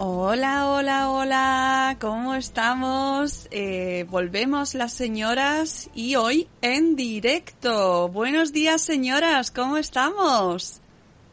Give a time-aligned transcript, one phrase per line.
[0.00, 3.48] Hola, hola, hola, ¿cómo estamos?
[3.50, 8.08] Eh, volvemos las señoras y hoy en directo.
[8.08, 10.80] Buenos días, señoras, ¿cómo estamos?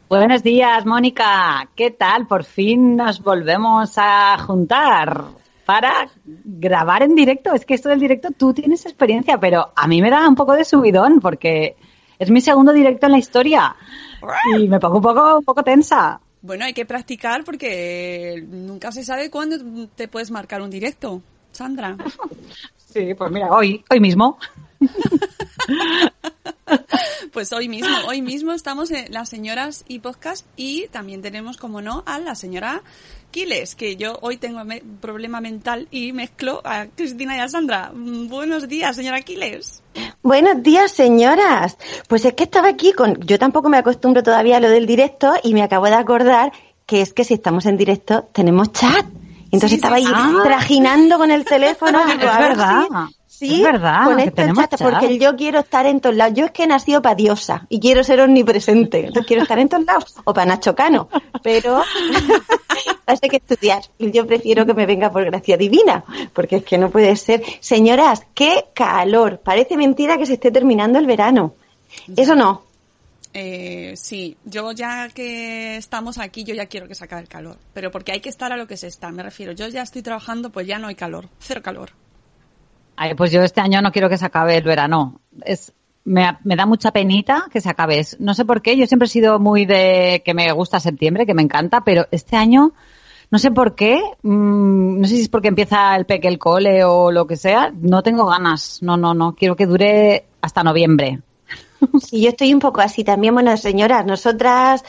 [0.09, 1.69] Buenos días, Mónica.
[1.75, 2.25] ¿Qué tal?
[2.25, 5.25] Por fin nos volvemos a juntar
[5.67, 7.53] para grabar en directo.
[7.53, 10.53] Es que esto del directo tú tienes experiencia, pero a mí me da un poco
[10.53, 11.75] de subidón porque
[12.17, 13.75] es mi segundo directo en la historia
[14.57, 16.19] y me pongo un poco, un poco tensa.
[16.45, 21.21] Bueno, hay que practicar porque nunca se sabe cuándo te puedes marcar un directo,
[21.51, 21.97] Sandra.
[22.77, 24.37] Sí, pues mira, hoy, hoy mismo.
[27.31, 31.81] Pues hoy mismo, hoy mismo estamos en las señoras y podcast y también tenemos, como
[31.81, 32.81] no, a la señora
[33.39, 37.91] Quiles, que yo hoy tengo me- problema mental y mezclo a Cristina y a Sandra.
[37.93, 39.83] Mm, Buenos días, señora Quiles.
[40.23, 41.77] Buenos días, señoras.
[42.07, 43.19] Pues es que estaba aquí con.
[43.25, 46.53] Yo tampoco me acostumbro todavía a lo del directo y me acabo de acordar
[46.85, 49.05] que es que si estamos en directo tenemos chat.
[49.51, 50.37] Entonces Sí, estaba sí, ahí sí.
[50.41, 51.99] trajinando con el teléfono.
[52.05, 52.83] Ah, es verdad.
[52.83, 56.35] si- Sí, Es verdad, con esto porque yo quiero estar en todos lados.
[56.37, 58.99] Yo es que he nacido para diosa y quiero ser omnipresente.
[58.99, 60.15] Entonces quiero estar en todos lados.
[60.23, 61.09] O para Nacho Cano.
[61.43, 61.83] Pero
[63.05, 63.83] hay que estudiar.
[63.97, 66.05] Y yo prefiero que me venga por gracia divina.
[66.31, 67.43] Porque es que no puede ser.
[67.59, 69.41] Señoras, qué calor.
[69.43, 71.55] Parece mentira que se esté terminando el verano.
[72.15, 72.63] Eso no.
[73.33, 77.57] Eh, sí, yo ya que estamos aquí, yo ya quiero que se acabe el calor.
[77.73, 79.51] Pero porque hay que estar a lo que se está, me refiero.
[79.51, 81.27] Yo ya estoy trabajando, pues ya no hay calor.
[81.39, 81.91] Cero calor.
[82.95, 85.19] Ay, pues yo este año no quiero que se acabe el verano.
[85.43, 85.73] Es,
[86.03, 88.05] me, me da mucha penita que se acabe.
[88.19, 91.33] No sé por qué, yo siempre he sido muy de que me gusta septiembre, que
[91.33, 92.73] me encanta, pero este año
[93.31, 96.83] no sé por qué, mm, no sé si es porque empieza el peque el cole
[96.83, 98.79] o lo que sea, no tengo ganas.
[98.81, 101.21] No, no, no, quiero que dure hasta noviembre.
[102.01, 103.33] Sí, yo estoy un poco así también.
[103.33, 104.83] Bueno, señoras, nosotras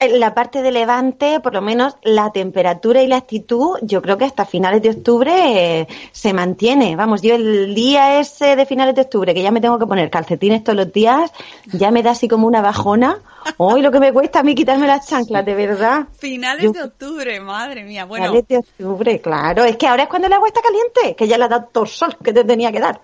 [0.00, 4.16] en la parte de Levante, por lo menos la temperatura y la actitud, yo creo
[4.16, 6.96] que hasta finales de octubre eh, se mantiene.
[6.96, 10.08] Vamos, yo el día ese de finales de octubre, que ya me tengo que poner
[10.10, 11.30] calcetines todos los días,
[11.72, 13.18] ya me da así como una bajona.
[13.58, 16.06] Hoy lo que me cuesta a mí quitarme las chanclas, de verdad.
[16.16, 18.06] Finales Yo- de octubre, madre mía.
[18.06, 19.64] Bueno, Finales de octubre, claro.
[19.64, 21.84] Es que ahora es cuando el agua está caliente, que ya le ha dado todo
[21.84, 23.00] el sol que te tenía que dar.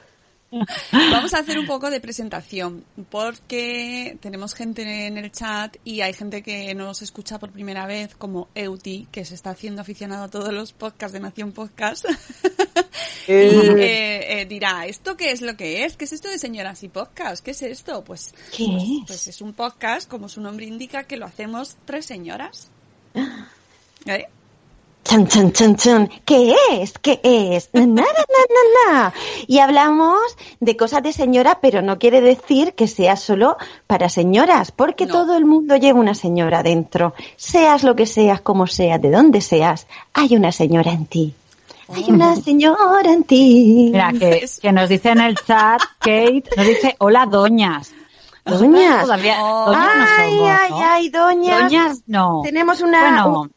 [0.92, 6.12] Vamos a hacer un poco de presentación porque tenemos gente en el chat y hay
[6.12, 10.28] gente que nos escucha por primera vez como Euti, que se está haciendo aficionado a
[10.28, 12.06] todos los podcasts de Nación Podcast.
[13.28, 15.96] y eh, eh, dirá, ¿esto qué es lo que es?
[15.96, 17.44] ¿Qué es esto de señoras y podcast?
[17.44, 18.04] ¿Qué es esto?
[18.04, 19.06] Pues, ¿Qué pues, es?
[19.06, 22.70] pues es un podcast, como su nombre indica, que lo hacemos tres señoras.
[24.06, 24.26] ¿Eh?
[25.08, 26.10] Chan, chan, chan, chan.
[26.24, 26.94] ¿Qué es?
[26.98, 27.70] ¿Qué es?
[27.74, 29.14] Na, na, na, na, na.
[29.46, 30.18] Y hablamos
[30.58, 33.56] de cosas de señora, pero no quiere decir que sea solo
[33.86, 35.12] para señoras, porque No.
[35.14, 37.14] todo el mundo lleva una señora dentro.
[37.36, 41.34] Seas lo que seas, como seas, de donde seas, hay una señora en ti.
[41.94, 43.90] Hay una señora en ti.
[43.92, 47.92] Mira, que, Es- que nos dice en el chat, Kate, nos dice, hola, doñas.
[48.44, 49.02] Doñas.
[49.02, 49.66] Todavía, Oh.
[49.66, 50.76] doñas no ay, somos, ay, ¿no?
[50.82, 51.60] ay, doña.
[51.62, 52.40] Doñas no.
[52.44, 53.00] Tenemos una...
[53.22, 53.52] Bueno, un-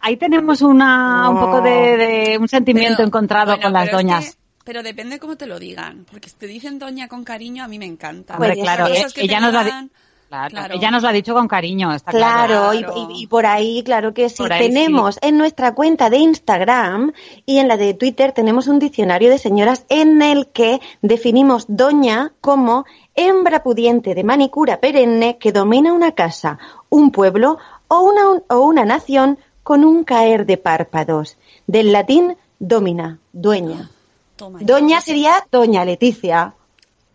[0.00, 3.92] ahí tenemos una, un poco de, de un sentimiento Pero- encontrado bueno, con las es
[3.92, 4.30] doñas.
[4.34, 6.04] que- Pero depende cómo te lo digan.
[6.10, 8.34] Porque si te dicen doña con cariño, a mí me encanta.
[8.34, 9.90] Hombre, Pues claro, eh, que ella nos lo ha di- digan-
[10.28, 10.74] Claro, Claro.
[10.76, 12.70] ella nos lo ha dicho con cariño, está claro.
[12.70, 13.08] Claro, y- Claro.
[13.10, 14.44] Y, y por ahí, claro que sí.
[14.46, 17.12] Tenemos en nuestra cuenta de Instagram
[17.46, 22.30] y en la de Twitter tenemos un diccionario de señoras en el que definimos doña
[22.40, 22.84] como
[23.16, 26.60] hembra pudiente de manicura perenne que domina una casa,
[26.90, 27.58] un pueblo
[27.88, 31.36] o una, o una nación con un caer de párpados.
[31.66, 33.90] Del latín domina, dueña.
[34.36, 34.66] Toma ya.
[34.66, 36.54] Doña sería doña Leticia.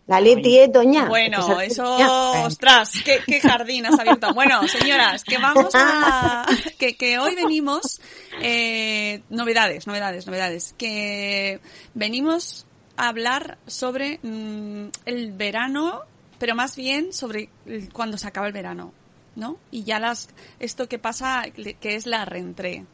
[0.06, 1.06] La Leti es doña.
[1.06, 2.46] Bueno, eso, doña.
[2.46, 4.32] ostras, qué, qué jardín has abierto.
[4.34, 6.46] Bueno, señoras, que vamos a,
[6.78, 8.00] que, que hoy venimos,
[8.40, 11.58] eh, novedades, novedades, novedades, que
[11.94, 12.66] venimos
[12.96, 16.02] a hablar sobre mm, el verano,
[16.38, 18.92] pero más bien sobre el- cuando se acaba el verano,
[19.36, 19.56] ¿no?
[19.70, 20.28] Y ya las,
[20.58, 22.84] esto que pasa, que es la reentré,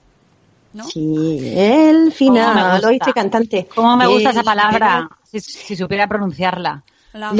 [0.73, 0.85] ¿no?
[0.85, 3.69] Sí, el ¿Cómo me final, lo dice cantante.
[3.75, 5.09] ¿Cómo me gusta El esa palabra?
[5.25, 6.83] Si, si supiera pronunciarla.
[7.13, 7.33] La-.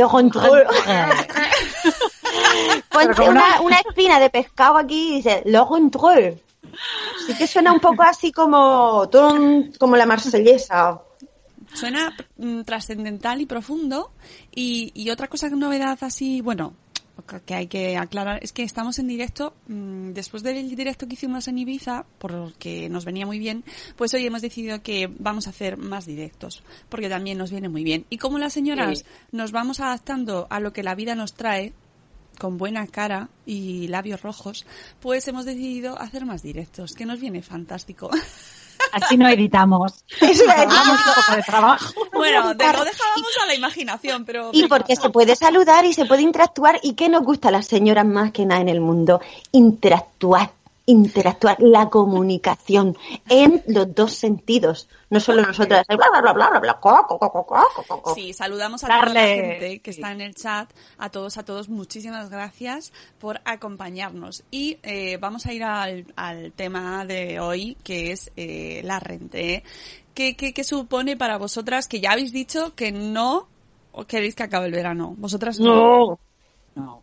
[2.91, 6.43] Ponte una, una espina de pescado aquí y dice, le rentré.
[7.27, 9.09] Sí que suena un poco así como,
[9.79, 11.01] como la marsellesa.
[11.75, 14.13] Suena mm, trascendental y profundo.
[14.55, 16.75] Y, y otra cosa, novedad así, bueno,
[17.45, 21.49] que hay que aclarar, es que estamos en directo, mm, después del directo que hicimos
[21.49, 23.65] en Ibiza, porque nos venía muy bien,
[23.97, 27.85] pues hoy hemos decidido que vamos a hacer más directos, porque también nos viene muy
[27.85, 28.07] bien.
[28.11, 29.05] Y como las señoras Sí.
[29.33, 31.73] nos vamos adaptando a lo que la vida nos trae,
[32.39, 34.65] con buena cara y labios rojos,
[35.01, 38.11] pues hemos decidido hacer más directos, que nos viene fantástico.
[38.91, 40.05] Así no editamos.
[40.21, 40.49] Eso es.
[40.51, 41.95] Hagamos un poco de trabajo.
[42.13, 44.51] bueno, de- lo dejábamos a la imaginación, pero...
[44.53, 46.79] Y porque se puede saludar y se puede interactuar.
[46.83, 49.21] ¿Y qué nos gusta a las señoras más que nada en el mundo?
[49.53, 50.51] Interactuar,
[50.87, 52.97] interactuar, la comunicación
[53.29, 54.89] en los dos sentidos.
[55.11, 58.03] No solo nosotras, bla, bla, bla, bla, bla, bla, co, co, co, co, co, co,
[58.03, 58.15] co.
[58.15, 61.69] Sí, saludamos a toda la gente que está en el chat, a todos, a todos,
[61.69, 64.45] muchísimas gracias por acompañarnos.
[64.51, 69.65] Y eh, vamos a ir al, al tema de hoy, que es eh, la rente.
[70.15, 73.49] ¿Qué, qué, qué supone para vosotras que ya habéis dicho que no
[74.09, 75.15] queréis que acabe el verano?
[75.17, 76.19] Vosotras no.
[76.75, 77.03] No.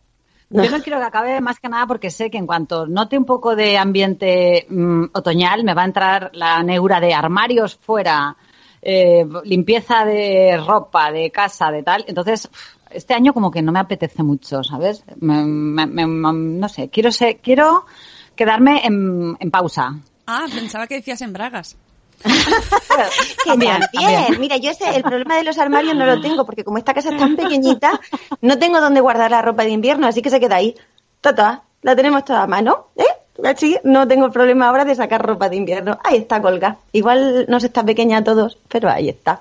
[0.50, 3.24] Yo no quiero que acabe más que nada porque sé que en cuanto note un
[3.24, 8.36] poco de ambiente mm, otoñal me va a entrar la neura de armarios fuera,
[8.82, 12.04] eh, limpieza de ropa, de casa, de tal.
[12.08, 12.50] Entonces,
[12.90, 15.04] este año como que no me apetece mucho, ¿sabes?
[15.20, 17.86] Me- no sé, quiero ser, quiero
[18.34, 20.00] quedarme en, en pausa.
[20.26, 21.76] Ah, pensaba que decías en bragas.
[22.22, 22.28] Que
[23.46, 23.90] También, también.
[23.92, 24.40] también.
[24.40, 27.10] Mira, yo ese, el problema de los armarios no lo tengo, porque como esta casa
[27.10, 27.98] es tan pequeñita,
[28.42, 30.74] no tengo dónde guardar la ropa de invierno, así que se queda ahí.
[31.20, 33.04] Tata, la tenemos toda a mano, ¿eh?
[33.44, 35.98] Así no tengo problema ahora de sacar ropa de invierno.
[36.04, 36.76] Ahí está colga.
[36.92, 39.40] Igual no se está pequeña a todos, pero ahí está.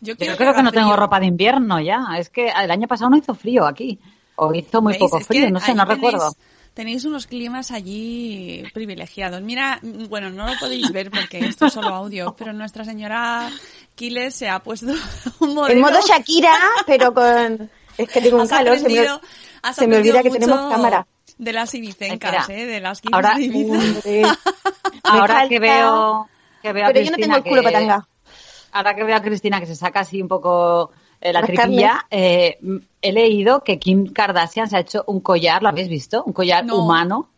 [0.00, 2.06] Yo creo que no tengo ropa de invierno ya.
[2.18, 3.98] Es que el año pasado no hizo frío aquí.
[4.36, 5.00] O hizo muy ¿Veis?
[5.00, 6.34] poco Es que frío, no sé, no tenéis- recuerdo.
[6.74, 9.40] Tenéis unos climas allí privilegiados.
[9.42, 13.48] Mira, bueno, no lo podéis ver porque esto es solo audio, pero nuestra señora
[13.94, 14.86] Quiles se ha puesto
[15.38, 15.74] un modelo.
[15.74, 17.70] En modo Shakira, pero con...
[17.96, 19.06] Es que tengo un calor, se me,
[19.72, 21.06] se me olvida que tenemos cámara.
[21.38, 22.66] De las ibicencas, mira, ¿eh?
[22.66, 23.48] De las Quiles ahora- de.
[23.48, 24.22] Hombre.
[25.04, 26.28] Ahora falta- que veo
[26.62, 28.08] que veo a Pero yo no Cristina tengo el culo que- patanga.
[28.72, 30.90] Ahora que veo a Cristina que se saca así un poco
[31.32, 32.58] la Las tripilla, eh,
[33.00, 36.22] he leído que Kim Kardashian se ha hecho un collar, ¿lo habéis visto?
[36.24, 36.76] Un collar No.
[36.84, 37.28] humano.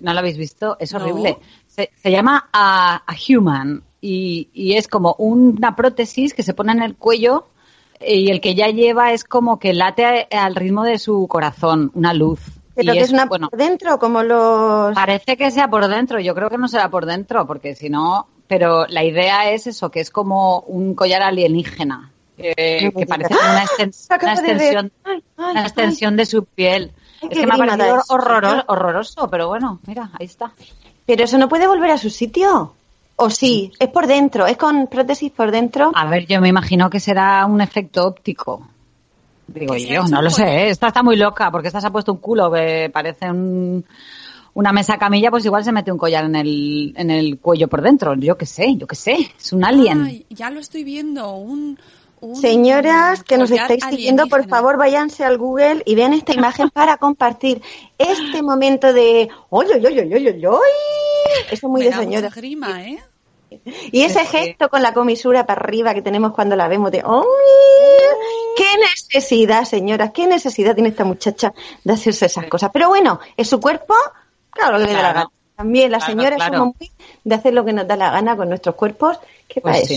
[0.00, 0.76] ¿No lo habéis visto?
[0.80, 1.00] Es No.
[1.00, 1.38] horrible.
[1.66, 6.72] Se, se llama a, a Human y, y es como una prótesis que se pone
[6.72, 7.46] en el cuello
[8.00, 11.26] eh, y el que ya lleva es como que late a- al ritmo de su
[11.28, 12.40] corazón, una luz.
[12.74, 14.94] Pero Y que es una bueno, por dentro, como los...
[14.94, 18.26] Parece que sea por dentro, yo creo que no será por dentro, porque si no,
[18.46, 23.50] pero la idea es eso, que es como un collar alienígena, que, parece digas.
[23.50, 25.66] una, extensión, Ay, ay, una ay.
[25.66, 26.92] extensión de su piel.
[27.22, 30.52] Es que me ha parecido horroroso, horroroso, pero bueno, mira, ahí está.
[31.06, 32.74] Pero eso no puede volver a su sitio.
[33.16, 33.70] ¿O sí?
[33.78, 35.92] Es por dentro, es con prótesis por dentro.
[35.94, 38.66] A ver, yo me imagino que será un efecto óptico.
[39.46, 40.58] Digo yo, no lo sé, collar.
[40.58, 40.68] ¿eh?
[40.70, 43.84] esta está muy loca, porque esta se ha puesto un culo que parece un-
[44.54, 47.82] una mesa camilla, pues igual se mete un collar en el, en el cuello por
[47.82, 48.14] dentro.
[48.16, 50.02] Yo qué sé, yo qué sé, es un alien.
[50.02, 51.78] Ay, ya lo estoy viendo, un...
[52.22, 56.70] un Señoras que nos estáis siguiendo, por favor, váyanse al Google y vean esta imagen
[56.70, 57.60] para compartir
[57.98, 60.58] este momento de ¡Oy, oy, oy, oy, oy!
[61.50, 62.28] Eso es muy Me de señora.
[62.34, 63.02] grima, ¿eh?
[63.90, 66.90] Y ese Es que- gesto con la comisura para arriba que tenemos cuando la vemos
[66.92, 67.26] de ¡Oy!
[68.56, 70.12] ¡Qué necesidad, señoras!
[70.12, 71.52] ¿Qué necesidad tiene esta muchacha
[71.84, 72.70] de hacerse esas cosas?
[72.72, 73.94] Pero bueno, es su cuerpo,
[74.50, 75.28] claro, lo que le da la gana.
[75.56, 76.58] También las Claro, señoras claro.
[76.58, 76.90] somos muy
[77.24, 79.18] de hacer lo que nos da la gana con nuestros cuerpos.
[79.48, 79.96] ¿Qué Pues para sí.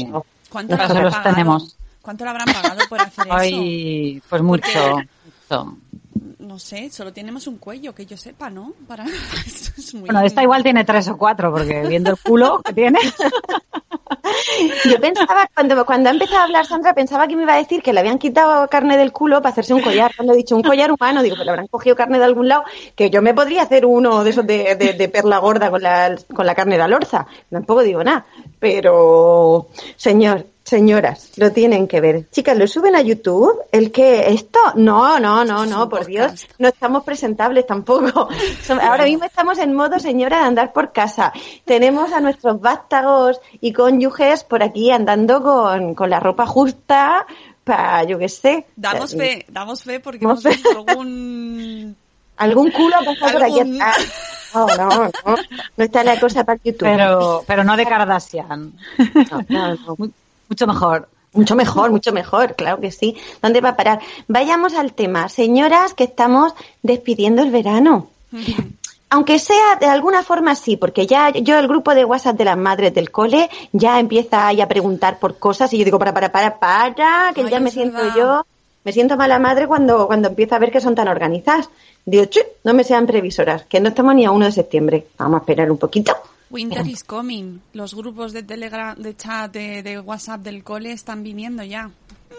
[1.23, 1.75] tenemos.
[2.05, 3.35] ¿Cuánto le habrán pagado por hacer eso?
[3.35, 4.61] Ay, pues mucho.
[4.91, 5.09] Porque-
[5.49, 5.77] mucho.
[6.39, 8.73] No sé, solo tenemos un cuello, que yo sepa, ¿no?
[8.87, 9.03] Para...
[9.45, 10.03] Eso es muy...
[10.05, 12.99] Bueno, esta igual tiene tres o cuatro, porque viendo el culo que tiene.
[14.89, 17.81] Yo pensaba, cuando, cuando ha empezado a hablar Sandra, pensaba que me iba a decir
[17.81, 20.11] que le habían quitado carne del culo para hacerse un collar.
[20.15, 22.63] Cuando he dicho un collar humano, digo, que le habrán cogido carne de algún lado,
[22.95, 26.15] que yo me podría hacer uno de esos de, de- de perla gorda con la,
[26.35, 27.25] con la carne de alorza.
[27.49, 28.25] Tampoco digo nada.
[28.59, 32.29] Pero, señor, señoras, lo tienen que ver.
[32.31, 33.61] Chicas, ¿lo suben a YouTube?
[33.71, 34.59] ¿El que ¿Esto?
[34.75, 36.05] No, no, no, no, por.
[36.05, 36.47] Dios.
[36.57, 38.27] No estamos presentables tampoco.
[38.81, 41.31] Ahora mismo estamos en modo señora de andar por casa.
[41.63, 47.25] Tenemos a nuestros vástagos y cónyuges por aquí andando con, con la ropa justa
[47.63, 48.65] para, yo qué sé.
[48.75, 50.63] Damos fe, damos fe porque Damos hemos fe.
[50.63, 51.95] visto algún...
[52.37, 53.61] Algún culo ha pasado por aquí.
[53.61, 54.51] Atrás.
[54.53, 55.35] No, no, no.
[55.77, 56.81] No está la cosa para YouTube.
[56.81, 58.73] Pero, pero no de Kardashian.
[59.31, 60.09] No, no, no.
[60.55, 61.09] Mu- Mucho mejor.
[61.33, 63.17] Mucho mejor, mucho mejor, claro que sí.
[63.41, 63.99] ¿Dónde va a parar?
[64.29, 65.27] Vayamos al tema.
[65.27, 68.07] Señoras, que estamos despidiendo el verano.
[69.09, 72.57] Aunque sea de alguna forma sí, porque ya yo el grupo de WhatsApp de las
[72.57, 76.31] madres del cole ya empieza ahí a preguntar por cosas y yo digo, para, para,
[76.31, 78.45] para, para, que Ay, ya me siento yo,
[78.85, 81.69] me siento mala madre cuando, cuando empiezo a ver que son tan organizadas.
[82.05, 85.05] Digo, "Chu, no me sean previsoras, que no estamos ni a 1 de septiembre.
[85.17, 86.13] Vamos a esperar un poquito.
[86.49, 87.59] Winter is coming.
[87.73, 91.91] Los grupos de Telegram, de chat, de, de WhatsApp del cole están viniendo ya.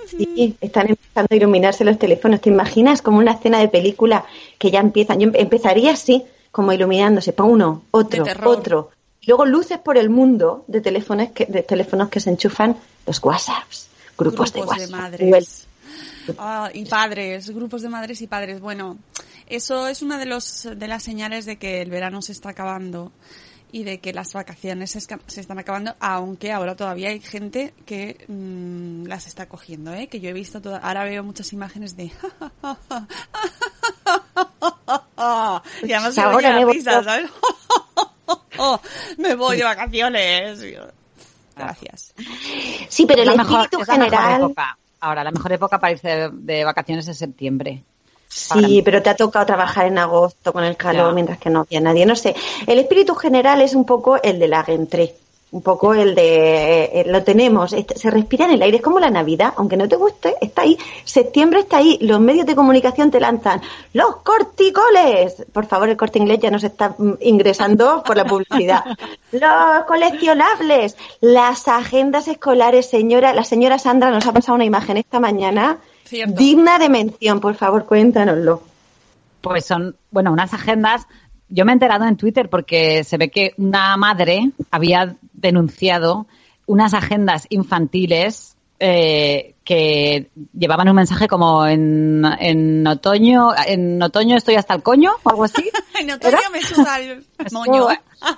[0.09, 2.41] Sí, están empezando a iluminarse los teléfonos.
[2.41, 4.25] ¿Te imaginas como una escena de película
[4.59, 5.19] que ya empiezan?
[5.19, 8.91] Yo em- empezaría así, como iluminándose, para uno, otro, De otro.
[9.21, 13.23] Y luego luces por el mundo de teléfonos que, de teléfonos que se enchufan los
[13.23, 15.11] WhatsApps, grupos, de grupos WhatsApp.
[15.11, 15.67] de madres.
[16.39, 18.61] Ah, y padres, grupos de madres y padres.
[18.61, 18.99] Bueno,
[19.49, 23.13] eso es una de los de las señales de que el verano se está acabando
[23.73, 28.25] y de que las vacaciones se, se están acabando, aunque ahora todavía hay gente que
[28.29, 30.07] mm, las está cogiendo, ¿eh?
[30.09, 32.11] Que yo he visto, toda- ahora veo muchas imágenes de...
[35.83, 37.03] y además se Ahora me voy risa.
[37.03, 37.31] ¿sabes?
[39.19, 40.61] me voy de vacaciones.
[41.57, 42.15] Gracias.
[42.89, 44.41] Sí, pero el la mejor, espíritu es la mejor general.
[44.43, 44.79] época.
[45.01, 47.83] Ahora, la mejor época para irse de, de vacaciones es septiembre.
[48.37, 51.15] Sí, pero te ha tocado trabajar en agosto con el calor Ya.
[51.15, 52.05] mientras que no había nadie.
[52.05, 52.35] No sé.
[52.67, 55.15] El espíritu general es un poco el de la rentré.
[55.53, 56.85] Un poco el de.
[56.93, 57.73] eh, lo tenemos.
[57.73, 58.77] este- se respira en el aire.
[58.79, 59.55] Es como la Navidad.
[59.57, 60.77] Aunque no te guste, está ahí.
[61.05, 61.97] Septiembre está ahí.
[62.03, 63.63] Los medios de comunicación te lanzan.
[63.95, 65.47] ¡Los corticoles!
[65.53, 68.85] Por favor, el corte inglés ya nos está mm, ingresando por la publicidad.
[69.33, 70.97] Los coleccionables.
[71.21, 73.33] Las agendas escolares, señora.
[73.33, 75.79] La señora Sandra nos ha pasado una imagen esta mañana.
[76.07, 76.35] Cierto.
[76.37, 78.63] Digna de mención, por favor, cuéntanoslo.
[79.41, 81.07] Pues son, bueno, unas agendas.
[81.49, 86.27] Yo me he enterado en Twitter porque se ve que una madre había denunciado
[86.67, 94.55] unas agendas infantiles eh, que llevaban un mensaje como en, en otoño, en otoño estoy
[94.55, 95.71] hasta el coño o algo así.
[95.99, 97.89] En otoño me suda el moño.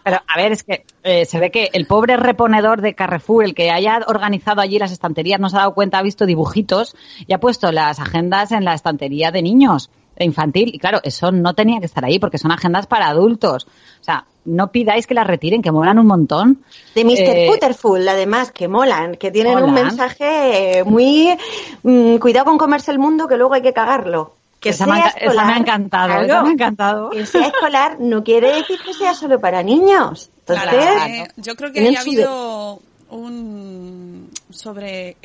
[0.04, 3.54] Pero a ver, es que eh, se ve que el pobre reponedor de Carrefour, el
[3.54, 6.94] que haya organizado allí las estanterías, no se ha dado cuenta, ha visto dibujitos
[7.26, 9.90] y ha puesto las agendas en la estantería de niños,
[10.24, 10.70] infantil.
[10.74, 13.66] Y claro, eso no tenía que estar ahí porque son agendas para adultos.
[14.00, 16.62] O sea, no pidáis que las retiren, que molan un montón.
[16.94, 17.18] De Mr.
[17.18, 21.36] Eh, Putterful, además, que molan, que tienen un mensaje eh, muy...
[21.82, 24.34] mm, cuidado con comerse el mundo, que luego hay que cagarlo.
[24.60, 27.10] Que esa, sea me esa escolar, me ha encantado, claro, esa me ha encantado.
[27.10, 30.30] Que sea escolar no quiere decir que sea solo para niños.
[30.40, 32.80] Entonces, Claro, eh, yo creo que habido
[33.10, 35.16] un sobre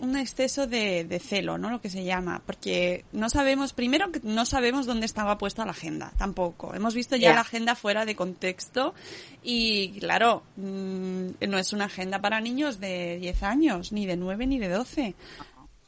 [0.00, 1.70] un, exceso de, de celo, ¿no?
[1.70, 5.72] Lo que se llama, porque no sabemos primero que no sabemos dónde estaba puesta la
[5.72, 6.74] agenda, tampoco.
[6.74, 8.94] Hemos visto ya la agenda fuera de contexto
[9.42, 14.46] y claro, mm, no es una agenda para niños de 10 años, ni de 9
[14.46, 15.14] ni de 12.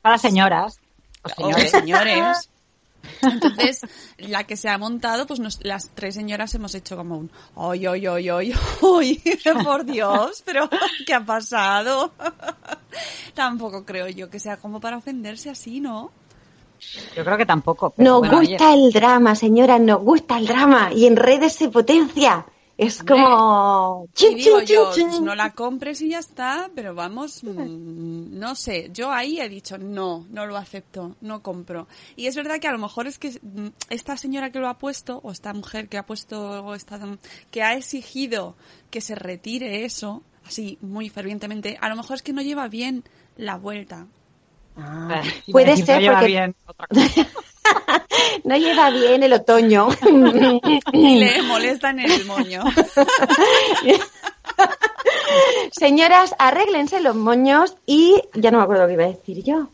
[0.02, 0.78] Para señoras.
[1.22, 2.50] o O señores.
[3.22, 3.80] Entonces,
[4.18, 7.86] la que se ha montado, pues nos- las tres señoras hemos hecho como un, ¡ay,
[7.86, 9.22] ay, ay, ay, ay!
[9.64, 10.68] Por Dios, pero
[11.06, 12.12] ¿qué ha pasado?
[13.34, 16.10] Tampoco creo yo que sea como para ofenderse así, ¿no?
[17.16, 17.90] Yo creo que tampoco.
[17.90, 18.48] pero nos bueno, oye.
[18.50, 20.92] gusta el drama, señora, nos gusta el drama.
[20.92, 22.44] Y en redes se potencia.
[22.76, 24.08] Es como...
[24.18, 25.24] Y digo yo, chin, chin.
[25.24, 29.78] no la compres y ya está, pero vamos, mm, no sé, yo ahí he dicho,
[29.78, 31.86] no, no lo acepto, no compro.
[32.16, 34.78] Y es verdad que a lo mejor es que mm, esta señora que lo ha
[34.78, 36.98] puesto, o esta mujer que ha puesto, o esta,
[37.52, 38.56] que ha exigido
[38.90, 43.04] que se retire eso, así, muy fervientemente, a lo mejor es que no lleva bien
[43.36, 44.08] la vuelta.
[44.76, 47.28] Ah, puede ser no lleva porque bien otra cosa.
[48.44, 49.88] no lleva bien el otoño.
[50.92, 52.62] Y le molesta en el moño.
[55.72, 59.68] Señoras, arréglense los moños y ya no me acuerdo lo que iba a decir yo.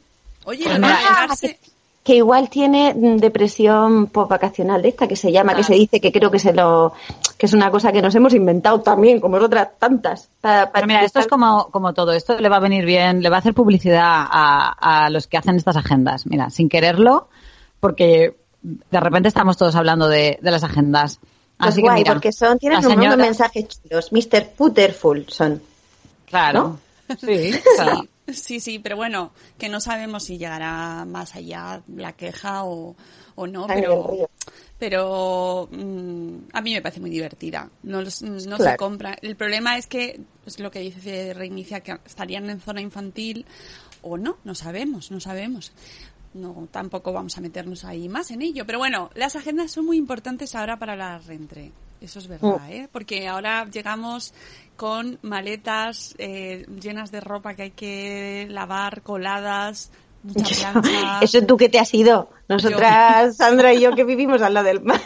[0.45, 1.59] Oye, Pues lo de mira, arreglarse-
[2.03, 6.31] Que igual tiene depresión postvacacional de esta que se llama, que se dice que creo
[6.31, 6.95] que se lo
[7.37, 10.29] que es una cosa que nos hemos inventado también, como otras tantas.
[10.41, 12.13] Pero mira, esto es como, como todo.
[12.13, 15.37] Esto le va a venir bien, le va a hacer publicidad a, a los que
[15.37, 16.27] hacen estas agendas.
[16.27, 17.29] Mira, sin quererlo,
[17.81, 21.19] porque de repente estamos todos hablando de, de las agendas.
[21.59, 24.13] Pues Así guay, que mira, porque son, tienen un montón de mensajes chulos.
[24.13, 24.49] Mr.
[24.57, 25.63] Putterful son.
[26.27, 26.79] Claro.
[27.21, 28.07] Sí, claro.
[28.33, 32.95] Sí, sí, pero bueno, que no sabemos si llegará más allá la queja o,
[33.35, 34.29] o no, pero,
[34.79, 37.69] pero mm, a mí me parece muy divertida.
[37.83, 39.17] No, los- no se compra.
[39.21, 43.45] El problema es que, es lo que dice Reinicia, que estarían en zona infantil
[44.03, 45.73] o no, no sabemos, no sabemos.
[46.33, 48.65] No, tampoco vamos a meternos ahí más en ello.
[48.67, 51.73] Pero bueno, las agendas son muy importantes ahora para la reentré.
[52.01, 52.71] Eso es verdad, Mm.
[52.73, 52.89] ¿eh?
[52.91, 54.33] Porque ahora llegamos
[54.77, 59.91] con maletas eh, llenas de ropa que hay que lavar, coladas,
[60.23, 61.19] mucha plancha.
[61.21, 62.31] Eso tú que te has ido.
[62.49, 65.01] Nosotras, Sandra y yo que vivimos al lado del mar.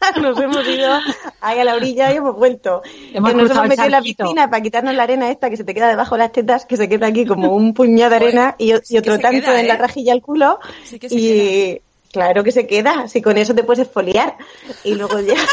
[0.20, 0.98] Nos hemos ido
[1.40, 2.82] ahí a la orilla y hemos vuelto.
[3.12, 5.74] Hemos nos hemos metido en la piscina para quitarnos la arena esta que se te
[5.74, 8.72] queda debajo de las tetas, que se queda aquí como un puñado de arena y,
[8.72, 9.78] y sí que otro tanto queda, en la ¿eh?
[9.78, 10.58] rajilla al culo.
[10.84, 11.80] Sí que se y
[12.10, 13.08] claro que se queda.
[13.08, 14.36] Si con eso te puedes exfoliar.
[14.84, 15.34] Y luego ya.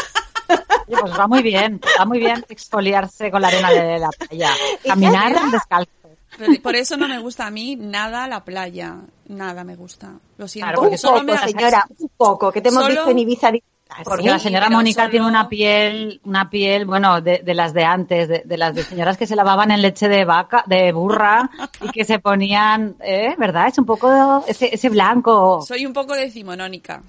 [0.88, 4.50] Pues va muy bien, va muy bien exfoliarse con la arena de la playa.
[4.82, 5.90] Y Caminar descalzo.
[6.38, 8.96] Pero por eso no me gusta a mí nada la playa.
[9.26, 10.12] Nada me gusta.
[10.38, 10.66] Lo siento.
[10.68, 13.18] Claro, un porque solo poco, me señora, un poco, que te hemos Solo- visto en
[13.18, 13.52] Ibiza.
[13.90, 14.28] Ah, Porque ¿sí?
[14.28, 18.28] la señora Mónica solo- tiene una piel, una piel, bueno, de, de las de antes,
[18.28, 21.48] de, de las de señoras que se lavaban en leche de vaca, de burra
[21.80, 23.34] y que se ponían, ¿eh?
[23.38, 23.68] ¿Verdad?
[23.68, 25.62] Es un poco ese, ese blanco.
[25.66, 27.02] Soy un poco decimonónica.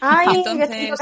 [0.00, 0.92] Ay, Entonces-.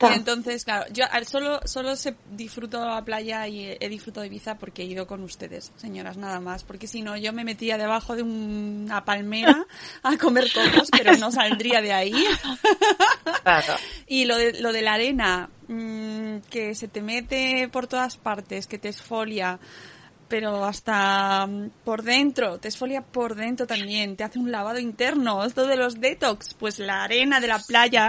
[0.00, 4.56] Y entonces, claro, yo solo, solo se disfruto la playa y he, disfrutado de Ibiza
[4.56, 6.64] porque he ido con ustedes, señoras, nada más.
[6.64, 9.66] Porque si no, yo me metía debajo de una palmera
[10.02, 12.24] a comer cocos, pero no saldría de ahí.
[13.42, 13.74] Claro.
[14.06, 18.66] Y lo de, lo de la arena, mm, que se te mete por todas partes,
[18.66, 19.58] que te esfolia,
[20.32, 25.44] pero hasta mm, por dentro, te esfolia por dentro también, te hace un lavado interno,
[25.44, 28.08] esto de los detox, pues la arena de la playa.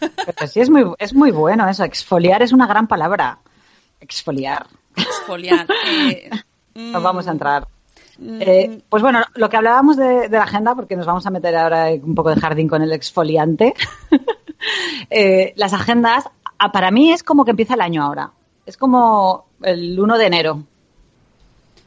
[0.00, 1.84] Pero sí es muy, es muy bueno eso.
[1.84, 3.40] Exfoliar es una gran palabra.
[4.00, 4.68] Exfoliar.
[4.96, 5.66] Esfoliar.
[5.86, 6.30] eh,
[6.74, 7.68] Nos vamos a mm, entrar.
[8.16, 11.30] mm, Eh, pues bueno, lo que hablábamos de, de la agenda, porque nos vamos a
[11.30, 13.74] meter ahora un poco de jardín con el exfoliante.
[15.08, 18.30] Eh, las agendas, ah, para mí es como que empieza el año ahora.
[18.66, 20.64] Es como el 1 de enero.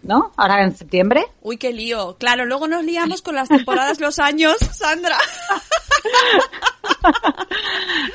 [0.03, 0.31] ¿No?
[0.35, 1.25] Ahora en septiembre.
[1.41, 2.17] Uy, qué lío.
[2.17, 5.17] Claro, luego nos liamos con las temporadas, los años, Sandra.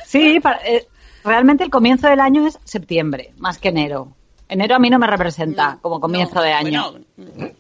[0.07, 0.87] Sí, pa- eh,
[1.25, 4.13] realmente el comienzo del año es septiembre, más que enero.
[4.49, 6.93] Enero a mí no me representa como comienzo No, de año.
[7.17, 7.53] Bueno,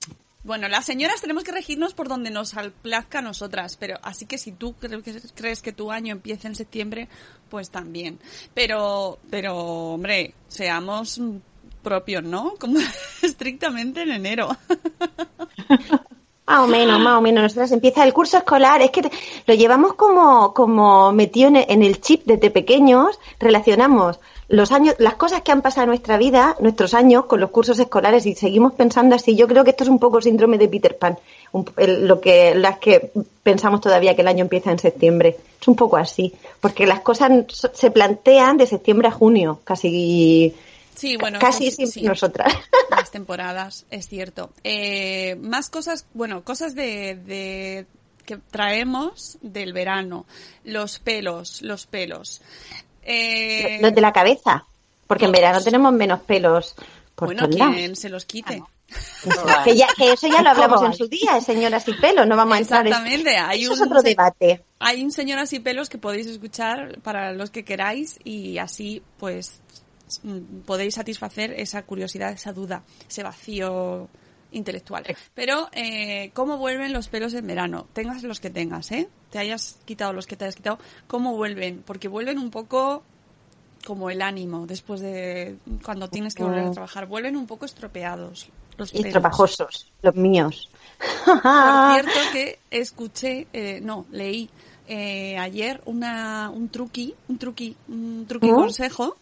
[0.45, 4.39] bueno, las señoras tenemos que regirnos por donde nos plazca a nosotras, pero así que
[4.39, 4.75] si tú
[5.35, 7.09] crees que tu año empieza en septiembre,
[7.51, 8.19] pues también.
[8.55, 11.21] Pero, pero, hombre, seamos
[11.89, 12.55] propios, ¿no?
[12.61, 12.79] Como
[13.23, 14.49] estrictamente en enero.
[16.47, 17.43] Más o menos, más o menos.
[17.43, 18.81] Nosotras empieza el curso escolar.
[18.83, 19.11] Es que te-
[19.47, 23.19] lo llevamos como, como metido en el, chip desde pequeños.
[23.39, 27.51] Relacionamos los años, las cosas que han pasado en nuestra vida, nuestros años, con los
[27.51, 29.37] cursos escolares y seguimos pensando así.
[29.37, 31.19] Yo creo que esto es un poco síndrome de Peter Pan.
[31.53, 33.11] Un- el- lo que, las que
[33.43, 35.37] pensamos todavía que el año empieza en septiembre.
[35.61, 36.33] Es un poco así.
[36.63, 37.31] Porque las cosas
[37.75, 39.61] se plantean de septiembre a junio.
[39.65, 40.55] Casi,
[40.99, 42.03] Sí, bueno, casi siempre sí.
[42.03, 42.53] nosotras.
[42.91, 44.53] las temporadas, es cierto.
[44.65, 47.87] Eh, más cosas, bueno, cosas de, de
[48.27, 50.27] que traemos del verano.
[50.65, 52.43] Los pelos, los pelos.
[53.03, 54.67] Eh, Los de la cabeza.
[55.07, 56.75] Porque en verano tenemos menos pelos
[57.15, 58.63] por bueno, quien se los quite.
[59.65, 62.37] Que, ya, que eso ya lo hablamos ¿Cómo en su día, señoras y pelos, no
[62.39, 64.65] vamos a entrar en Exactamente, hay Eso es un otro se- debate.
[64.79, 69.61] Hay un señoras y pelos que podéis escuchar para los que queráis y así pues
[70.67, 74.09] podéis satisfacer esa curiosidad, esa duda, ese vacío
[74.53, 75.05] intelectual.
[75.35, 77.87] Pero, eh, ¿cómo vuelven los pelos en verano?
[77.93, 79.09] Tengas los que tengas, ¿eh?
[79.31, 81.83] Te hayas quitado los que te hayas quitado, ¿cómo vuelven?
[81.85, 83.03] Porque vuelven un poco
[83.85, 87.07] como el ánimo después de cuando tienes que volver a trabajar.
[87.07, 89.07] Vuelven un poco estropeados los Y pelos.
[89.09, 90.71] estropajosos, los míos.
[91.25, 94.49] Por cierto que escuché, eh, no, leí
[94.89, 98.55] eh, ayer una, un truqui, un truqui, un truqui ¿Mm?
[98.55, 99.17] consejo.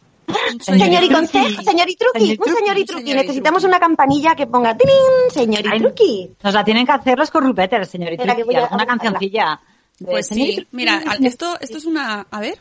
[0.60, 1.14] Señor y Truqui.
[1.14, 2.86] consejo, señor y truqui, Señor y un señor y truqui.
[2.86, 3.02] truqui.
[3.04, 3.70] Señor y Necesitamos truqui.
[3.70, 4.94] una campanilla que ponga ¡tirín!
[5.32, 6.30] señor y truqui.
[6.42, 9.60] Nos la tienen que hacer los corrupetes, que voy a- Alguna cancioncilla.
[9.98, 12.58] de Pues señor y sí, truqui, mira, señor y esto, esto es una, a ver,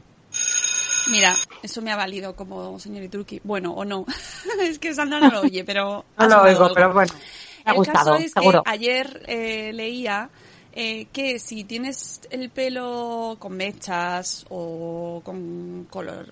[1.12, 3.40] Mira, eso me ha valido como señor Truqui.
[3.44, 4.06] Bueno, o no.
[4.62, 6.04] es que Sandra no lo oye, pero...
[6.18, 6.74] No lo oigo, algo.
[6.74, 7.14] pero bueno.
[7.14, 8.64] Me ha El gustado, caso es seguro.
[8.64, 10.30] que ayer eh, leía
[10.76, 16.32] eh, que si tienes el pelo con mechas o con color,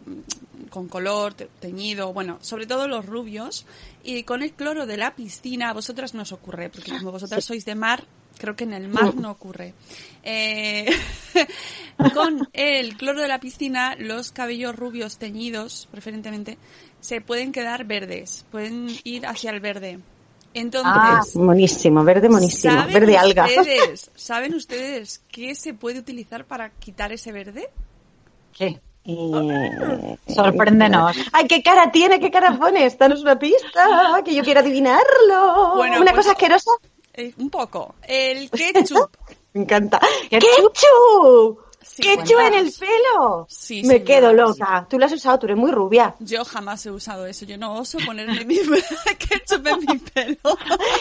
[0.70, 3.66] con color te- teñido, bueno, sobre todo los rubios,
[4.04, 7.44] y con el cloro de la piscina, a vosotras no os ocurre, porque como vosotras
[7.46, 8.06] sois de mar,
[8.38, 9.74] creo que en el mar no ocurre.
[10.24, 10.86] Eh,
[12.14, 16.58] con el cloro de la piscina, los cabellos rubios teñidos, preferentemente,
[17.00, 20.00] se pueden quedar verdes, pueden ir hacia el verde.
[20.54, 23.46] Entonces, Ah, buenísimo, verde buenísimo, ¿Saben verde alga.
[23.46, 27.70] Ustedes, ¿Saben ustedes qué se puede utilizar para quitar ese verde?
[28.52, 28.80] ¿Qué?
[29.06, 31.18] Eh, Sorpréndenos.
[31.32, 32.98] Ay, qué cara tiene, qué cara pones.
[32.98, 35.74] Danos una pista, que yo quiero adivinarlo.
[35.76, 36.72] Bueno, una pues- cosa asquerosa.
[37.16, 37.96] Eh, un poco.
[38.02, 39.10] El ketchup.
[39.54, 40.00] Me encanta.
[40.30, 41.60] ¿Ketchup?
[41.84, 41.94] ¡Ketchup!
[41.96, 42.58] Sí, ¡Ketchup cuenta.
[42.60, 43.46] en el pelo!
[43.50, 44.36] Sí, Me señora, quedo sí.
[44.36, 44.88] loca.
[44.90, 46.16] Tú lo has usado, tú eres muy rubia.
[46.20, 47.46] Yo jamás he usado eso.
[47.46, 48.58] Yo no oso ponerme mi
[49.20, 50.58] ketchup en mi pelo.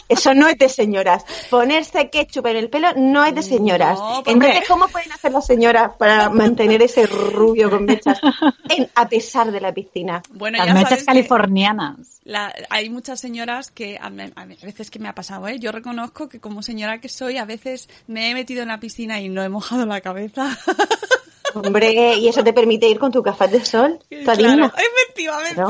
[0.09, 1.25] Eso no es de señoras.
[1.51, 3.99] Ponerse ketchup en el pelo no es de señoras.
[3.99, 8.18] No, porque- Entonces, ¿cómo pueden hacer las señoras para mantener ese rubio con mechas
[8.68, 10.23] en- a pesar de la piscina?
[10.31, 12.21] Bueno, Las ya mechas sabes que californianas.
[12.25, 14.11] La- hay muchas señoras que a,
[14.63, 15.59] veces que me ha pasado, ¿eh?
[15.59, 19.21] Yo reconozco que como señora que soy, a veces me he metido en la piscina
[19.21, 20.57] y no he mojado la cabeza.
[21.55, 23.99] Hombre, ¿y eso te permite ir con tu café de sol?
[24.09, 24.73] ¿Está claro,
[25.05, 25.61] efectivamente.
[25.61, 25.69] ¿No?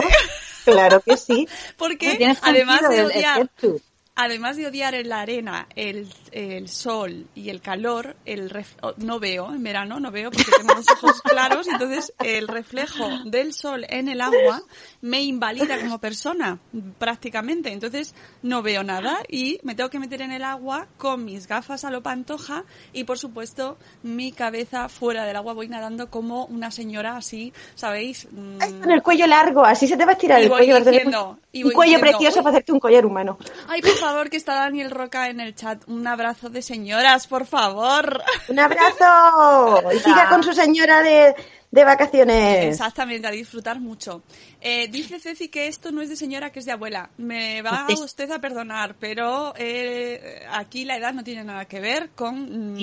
[0.64, 1.48] Claro que sí.
[1.76, 3.80] Porque además de el- el.
[4.14, 8.92] Además de odiar en la arena, el, el sol y el calor, el ref- oh,
[8.98, 13.54] no veo en verano, no veo porque tengo los ojos claros, entonces el reflejo del
[13.54, 14.62] sol en el agua
[15.00, 16.58] me invalida como persona
[16.98, 21.46] prácticamente, entonces no veo nada y me tengo que meter en el agua con mis
[21.46, 26.44] gafas a lo pantoja y por supuesto mi cabeza fuera del agua voy nadando como
[26.46, 28.28] una señora así, ¿sabéis?
[28.30, 30.84] Mm, Con el cuello largo, así se te va a estirar Y el voy cuello.
[30.84, 32.44] diciendo, y un voy cuello diciendo, precioso "Uy".
[32.44, 33.38] para hacerte un collar humano.
[33.68, 35.82] Ay, por favor, que está Daniel Roca en el chat.
[35.86, 38.22] Un abrazo de señoras, por favor.
[38.48, 39.82] ¡Un abrazo!
[39.94, 41.34] Y siga con su señora de,
[41.72, 42.66] de vacaciones.
[42.66, 44.22] Exactamente, a disfrutar mucho.
[44.60, 47.08] Eh, dice Ceci que esto no es de señora, que es de abuela.
[47.16, 51.80] Me va Es- usted a perdonar, pero eh, aquí la edad no tiene nada que
[51.80, 52.78] ver con mm,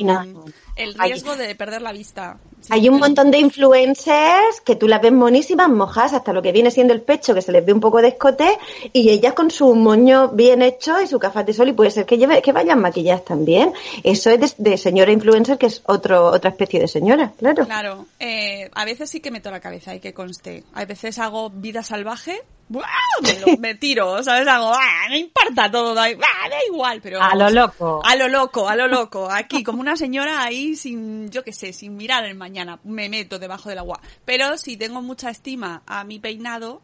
[0.75, 2.37] el Hay- riesgo de perder la vista.
[2.61, 6.41] Sí, Hay un pero- montón de influencers que tú las ves monísimas, mojas hasta lo
[6.41, 8.57] que viene siendo el pecho, que se les ve un poco de escote,
[8.91, 12.05] y ellas con su moño bien hecho y su gafas de sol, y puede ser
[12.05, 13.71] que, lleve, que vayan maquilladas también.
[14.03, 17.65] Eso es de, de señora influencer, que es otro, otra especie de señora, claro.
[17.65, 20.63] Claro, eh, a veces sí que meto la cabeza, hay que conste.
[20.73, 22.85] A veces hago vida salvaje, ¡buah!
[23.21, 24.47] me, lo- me tiro, ¿sabes?
[24.47, 25.07] Hago, ¡ah!
[25.09, 26.49] no importa todo, da, ¡ah!
[26.49, 27.21] da igual, pero...
[27.21, 28.01] A lo loco.
[28.05, 29.29] A lo loco, a lo loco.
[29.29, 33.37] Aquí, como una señora ahí sin, yo qué sé, sin mirar el mañana, me meto
[33.37, 33.99] debajo del agua.
[34.23, 36.81] Pero si tengo mucha estima a mi peinado,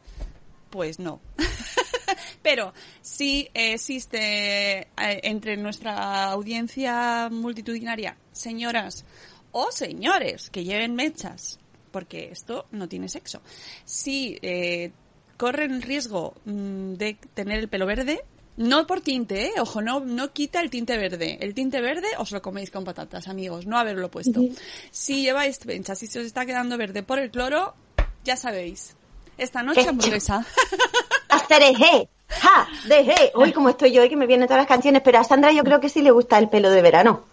[0.70, 1.22] pues no.
[2.42, 9.06] Pero si existe eh, entre nuestra audiencia multitudinaria señoras
[9.52, 11.60] o señores que lleven mechas,
[11.96, 13.40] porque esto no tiene sexo,
[13.86, 14.92] si eh,
[15.38, 18.22] corren el riesgo mm, de tener el pelo verde,
[18.58, 19.52] no por tinte, ¿eh?
[19.62, 21.38] ojo, no, no quita el tinte verde.
[21.40, 24.42] El tinte verde os lo coméis con patatas, amigos, no haberlo puesto.
[24.92, 27.76] Si lleváis mechas y se os está quedando verde por el cloro,
[28.26, 28.98] ya sabéis.
[29.38, 30.46] Esta noche hamburguesa.
[31.30, 33.32] Astereje, ja, deje.
[33.36, 35.64] Uy, como estoy yo hoy que me vienen todas las canciones, pero a Sandra yo
[35.64, 37.24] creo que sí le gusta el pelo de verano.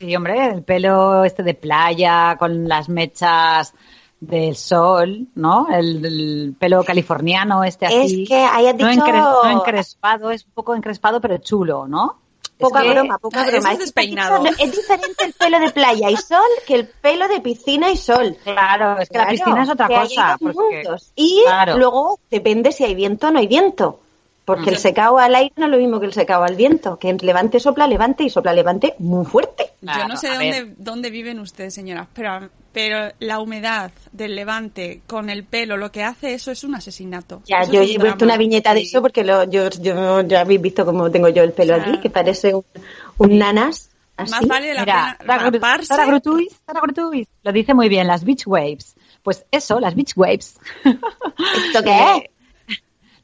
[0.00, 3.74] Sí, hombre, el pelo este de playa con las mechas
[4.20, 5.68] del sol, ¿no?
[5.70, 8.22] El, el pelo californiano este así.
[8.24, 12.18] Es que hayas no, dicho- encre- no encrespado, es un poco encrespado pero chulo, ¿no?
[12.58, 13.72] Poca Es que- broma, poca broma.
[13.72, 14.44] es despeinado.
[14.58, 18.36] Es diferente el pelo de playa y sol que el pelo de piscina y sol.
[18.42, 20.36] Claro, es que la piscina es otra cosa.
[20.40, 20.82] porque-.
[21.14, 21.78] Y Claro.
[21.78, 24.00] luego depende si hay viento o no hay viento.
[24.48, 26.98] Porque el secado al aire no es lo mismo que el secado al viento.
[26.98, 29.72] Que en levante sopla levante y sopla levante muy fuerte.
[29.82, 35.28] Yo no sé dónde, dónde viven ustedes, señoras, pero, pero la humedad del levante con
[35.28, 37.42] el pelo, lo que hace eso es un asesinato.
[37.44, 40.62] Ya, Eso yo he puesto una viñeta de eso porque lo, yo, yo ya habéis
[40.62, 42.64] visto cómo tengo yo el pelo O sea, aquí, que parece un,
[43.18, 43.90] un nanas.
[44.16, 44.32] Así.
[44.32, 45.94] Más vale la Mira, pena raparse.
[47.42, 48.96] Lo dice muy bien, las beach waves.
[49.22, 50.58] Pues eso, las beach waves.
[50.84, 52.37] ¿Esto qué es?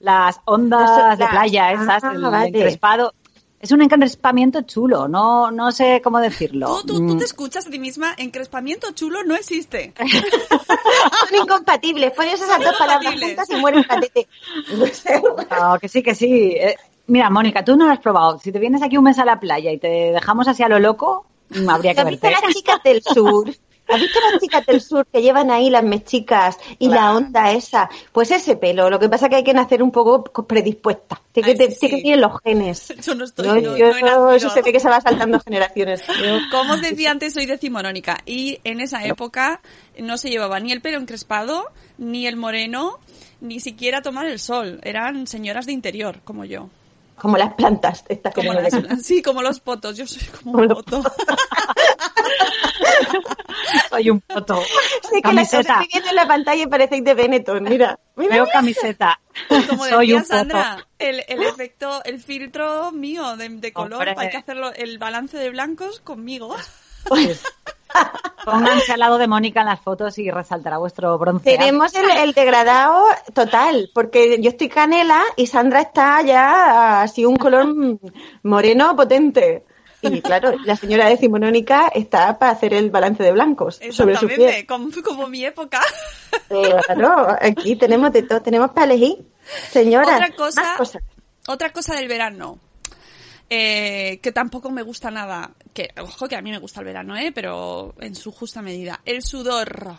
[0.04, 2.48] Las ondas de playa, esas, Ah, el vale.
[2.48, 3.14] encrespado.
[3.58, 6.66] Es un encrespamiento chulo, no, no sé cómo decirlo.
[6.66, 9.94] Tú, tú, tú Mm, te escuchas a ti misma, encrespamiento chulo no existe.
[11.28, 12.12] Son incompatibles.
[12.12, 14.28] Pones esas dos palabras juntas y mueres patete.
[14.76, 15.22] No sé.
[15.50, 16.50] no, que sí, que sí.
[16.60, 18.38] Eh, mira, Mónica, tú no lo has probado.
[18.38, 20.78] Si te vienes aquí un mes a la playa y te dejamos así a lo
[20.78, 22.46] loco, mm, habría que ¿Has visto verte.
[22.46, 23.48] las chicas del sur?
[23.86, 27.90] ¿Has visto las chicas del sur que llevan ahí las mechicas y la onda esa?
[28.12, 31.20] Pues ese pelo, lo que pasa que hay que nacer un poco predispuesta.
[31.32, 32.02] Tiene Ay, que, sí, tiene que sí.
[32.04, 32.88] tener los genes.
[33.04, 36.02] Yo no estoy, Yo- no- yo no eso, se ve que se va saltando generaciones.
[36.24, 39.60] Yo- Como os decía antes, soy decimonónica y en esa época
[39.98, 42.98] no se llevaba ni el pelo encrespado, ni el moreno,
[43.40, 44.80] ni siquiera tomar el sol.
[44.82, 46.70] Eran señoras de interior, como yo.
[47.18, 48.02] como las plantas.
[48.08, 49.96] Estas Como las- sí, como los potos.
[49.96, 51.02] Yo soy como Como un poto.
[53.90, 54.60] Soy un poto.
[55.02, 55.72] Sí, que la Camiseta.
[55.74, 57.98] estoy viendo en la pantalla y parecéis de Benetton, mira.
[58.16, 58.52] Mira, Veo mira.
[58.52, 59.20] camiseta.
[59.68, 60.34] Como Soy decía un poto.
[60.36, 64.14] Sandra, el, el efecto, el filtro mío de, de color, Hombre.
[64.18, 66.56] hay que hacerlo, el balance de blancos conmigo.
[68.44, 71.56] Pónganse al lado de Mónica en las fotos y resaltará vuestro bronce.
[71.56, 77.36] Tenemos el, el degradado total, porque yo estoy canela y Sandra está ya así un
[77.36, 77.98] color mm,
[78.42, 79.64] moreno potente.
[80.12, 84.42] Y claro, la señora decimonónica está para hacer el balance de blancos sobre su piel.
[84.42, 85.80] Exactamente, como, como mi época.
[86.48, 89.24] Claro, aquí tenemos de todo, tenemos para elegir.
[89.70, 91.02] Señora, Otra cosa, más cosas.
[91.48, 92.58] otra cosa del verano.
[93.50, 95.50] eh, que tampoco me gusta nada.
[95.72, 97.30] Que, ojo, que a mí me gusta el verano, ¿eh?
[97.34, 99.00] Pero en su justa medida.
[99.04, 99.96] El sudor.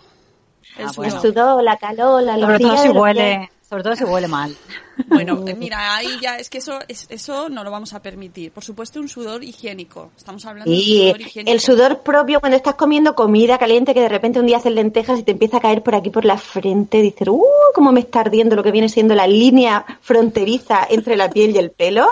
[0.77, 1.05] El Ah, sudor.
[1.05, 4.55] El sudor, la calor, la Sobre todo si huele, sobre todo si huele mal.
[5.07, 8.51] Bueno, mira, ahí ya es que eso, es- eso no lo vamos a permitir.
[8.53, 10.11] Por supuesto, un sudor higiénico.
[10.15, 11.51] Estamos hablando de un sudor higiénico.
[11.51, 15.19] el sudor propio cuando estás comiendo comida caliente que de repente un día haces lentejas
[15.19, 17.43] y te empieza a caer por aquí por la frente, dices, ¡uh!
[17.73, 21.57] cómo me está ardiendo lo que viene siendo la línea fronteriza entre la piel y
[21.59, 22.07] el pelo.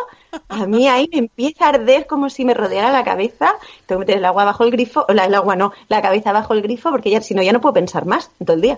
[0.49, 3.53] A mí ahí me empieza a arder como si me rodeara la cabeza.
[3.85, 6.33] Tengo que meter el agua bajo el grifo, o la, el agua no, la cabeza
[6.33, 8.61] bajo el grifo porque ya si no ya no puedo pensar más en todo el
[8.61, 8.77] día.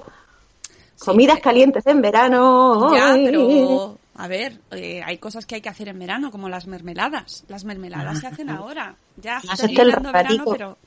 [0.99, 2.93] Comidas calientes en verano.
[2.95, 6.67] Ya, pero a ver, eh, hay cosas que hay que hacer en verano, como las
[6.67, 7.43] mermeladas.
[7.49, 8.95] Las mermeladas se hacen ahora.
[9.17, 10.77] Ya está terminando verano, pero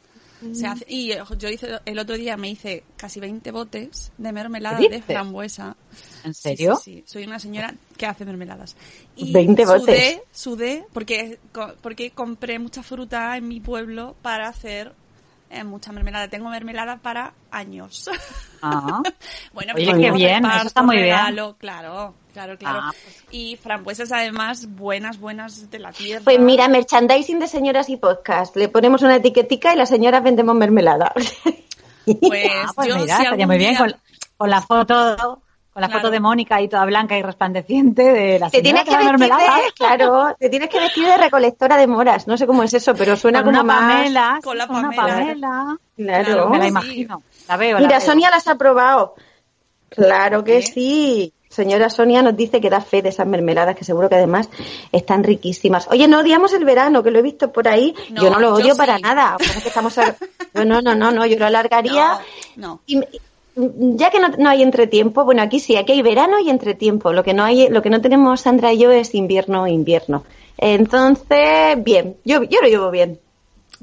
[0.52, 0.86] se hace.
[0.88, 5.02] Y yo hice el otro día me hice casi 20 botes de mermelada ¿Qué de
[5.02, 5.76] frambuesa.
[6.24, 6.76] ¿En serio?
[6.76, 8.76] Sí, sí, Soy una señora que hace mermeladas.
[9.14, 9.82] Y 20 botes.
[9.82, 11.38] Sudé, sudé, porque,
[11.82, 14.94] porque compré mucha fruta en mi pueblo para hacer
[15.50, 16.28] eh, mucha mermelada.
[16.28, 18.08] Tengo mermelada para años.
[18.62, 19.02] Ah.
[19.52, 21.06] Bueno, Oye, pues qué bien, eso está muy bien.
[21.08, 22.80] regalo, Claro, claro, claro.
[22.82, 22.92] Ah,
[23.30, 26.22] Y frambuesas además buenas, buenas de la tierra.
[26.24, 28.56] Pues mira, merchandising de señoras y podcast.
[28.56, 31.12] Le ponemos una etiquetica y las señoras vendemos mermelada.
[32.04, 33.76] Pues, Ah, pues yo mira, si estaría muy bien
[34.38, 35.42] con la foto
[35.78, 36.00] con la Claro.
[36.00, 38.96] foto de Mónica ahí toda blanca y resplandeciente de la Te señora tienes que da
[38.98, 39.56] vestir mermelada.
[39.58, 42.26] de, claro, te tienes que vestir de recolectora de moras.
[42.26, 43.92] No sé cómo es eso, pero suena con como una más.
[43.94, 45.76] Pamela, Con la una Pamela.
[45.96, 46.48] Claro.
[46.50, 46.68] me la Sí.
[46.70, 47.22] imagino.
[47.46, 48.06] La veo, la Mira, veo.
[48.06, 49.14] Sonia las ha probado.
[49.88, 51.32] Claro que sí.
[51.48, 54.48] Señora Sonia nos dice que da fe de esas mermeladas, que seguro que además
[54.92, 55.88] están riquísimas.
[55.90, 57.94] Oye, no odiamos el verano, que lo he visto por ahí.
[58.10, 59.02] No, yo no lo odio para sí.
[59.02, 59.32] nada.
[59.38, 60.14] porque es que estamos a-
[60.54, 62.18] No, no, no, no, no, yo lo alargaría.
[62.56, 62.80] No, no.
[62.86, 63.00] Y,
[63.96, 67.12] ya que no, no hay entretiempo, bueno, aquí sí, aquí hay verano y entretiempo.
[67.12, 70.24] Lo que no hay, lo que no tenemos Sandra y yo es invierno e invierno.
[70.56, 73.20] Entonces, bien, yo, yo lo llevo bien.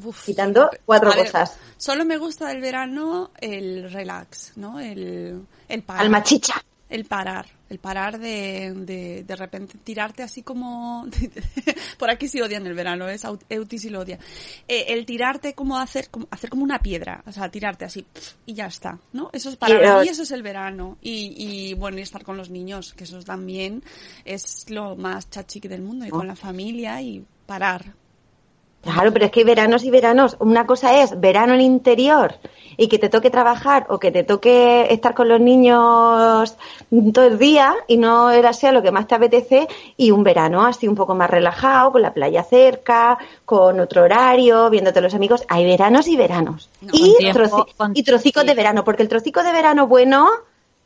[0.03, 0.25] Uf.
[0.25, 1.57] Quitando cuatro ver, cosas.
[1.77, 4.79] Solo me gusta del verano el relax, ¿no?
[4.79, 5.83] El, el.
[5.87, 6.55] Alma chicha.
[6.95, 7.47] El parar.
[7.69, 11.05] El parar de, de, de repente tirarte así como...
[11.99, 14.17] Por aquí sí odian el verano, es Euti sí lo odia.
[14.65, 18.05] Eh, el tirarte como hacer, como hacer como una piedra, o sea, tirarte así
[18.45, 19.29] y ya está, ¿no?
[19.33, 20.97] Eso es para mí, eso es el verano.
[21.01, 23.83] Y, y bueno, y estar con los niños, que eso también
[24.23, 27.93] es lo más chachique del mundo, y con la familia y parar.
[28.85, 30.37] Claro, pero es que hay veranos y veranos.
[30.39, 32.35] Una cosa es verano en interior
[32.77, 36.55] y que te toque trabajar o que te toque estar con los niños
[37.13, 39.67] todo el día y no era sea lo que más te apetece
[39.97, 44.69] y un verano así un poco más relajado, con la playa cerca, con otro horario,
[44.69, 45.43] viéndote los amigos.
[45.47, 46.69] Hay veranos y veranos.
[46.81, 50.29] No, y, tiempo, troci- con- y trocicos de verano, porque el trocico de verano bueno,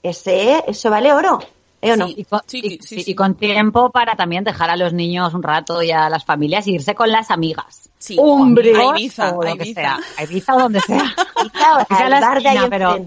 [0.04, 1.40] ese, eso vale oro.
[1.82, 2.08] ¿Eh o no?
[2.08, 2.16] Sí.
[2.18, 5.44] Y con, Sí, y- sí, y con tiempo para también dejar a los niños un
[5.44, 7.90] rato y a las familias e irse con las amigas.
[7.98, 8.74] Sí, Hombre.
[8.78, 9.82] a Ibiza, o a lo que Ibiza.
[9.82, 10.00] sea.
[10.18, 11.04] A Ibiza o donde sea.
[11.42, 12.98] Quizá Que sea la esquina, pero,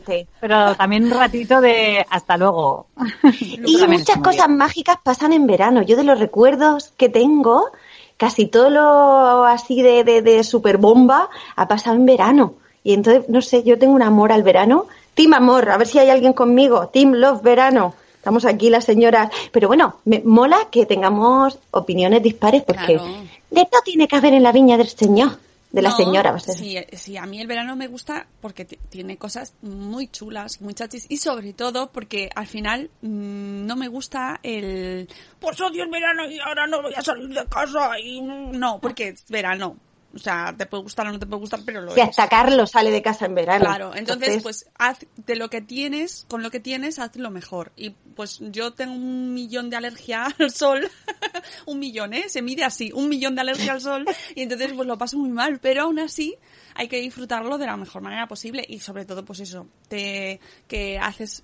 [0.40, 2.86] pero también un ratito de hasta luego.
[3.40, 4.58] Y muchas cosas bien.
[4.58, 5.82] mágicas pasan en verano.
[5.82, 7.70] Yo de los recuerdos que tengo,
[8.16, 12.54] casi todo lo así de, de, de super bomba ha pasado en verano.
[12.84, 14.86] Y entonces, no sé, yo tengo un amor al verano.
[15.14, 16.88] Team Amor, a ver si hay alguien conmigo.
[16.88, 17.94] Team Love Verano.
[18.22, 19.32] Estamos aquí las señoras.
[19.50, 23.04] Pero bueno, me mola que tengamos opiniones dispares porque Claro.
[23.50, 25.38] de todo tiene que haber en la viña del señor,
[25.72, 26.30] de la señora.
[26.30, 26.54] va a ser.
[26.54, 30.72] Sí, sí, a mí el verano me gusta porque ti- tiene cosas muy chulas, muy
[30.72, 35.08] chachis y sobre todo porque al final mm, no me gusta el
[35.40, 39.08] pues odio el verano y ahora no voy a salir de casa y no, porque
[39.08, 39.76] es verano.
[40.14, 42.08] O sea, te puede gustar o no te puede gustar, pero lo Que es.
[42.10, 43.64] hasta Carlos sale de casa en verano.
[43.64, 47.72] Claro, entonces, pues haz de lo que tienes, con lo que tienes, haz lo mejor.
[47.76, 50.90] Y pues yo tengo un millón de alergia al sol,
[51.66, 52.28] un millón, ¿eh?
[52.28, 55.30] Se mide así, un millón de alergia al sol, y entonces pues lo paso muy
[55.30, 56.36] mal, pero aún así
[56.74, 60.98] hay que disfrutarlo de la mejor manera posible y sobre todo pues eso, te, que
[60.98, 61.42] haces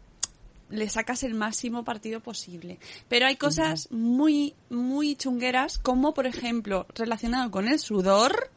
[0.71, 2.79] le sacas el máximo partido posible.
[3.09, 8.51] Pero hay cosas muy, muy chungueras, como por ejemplo, relacionado con el sudor,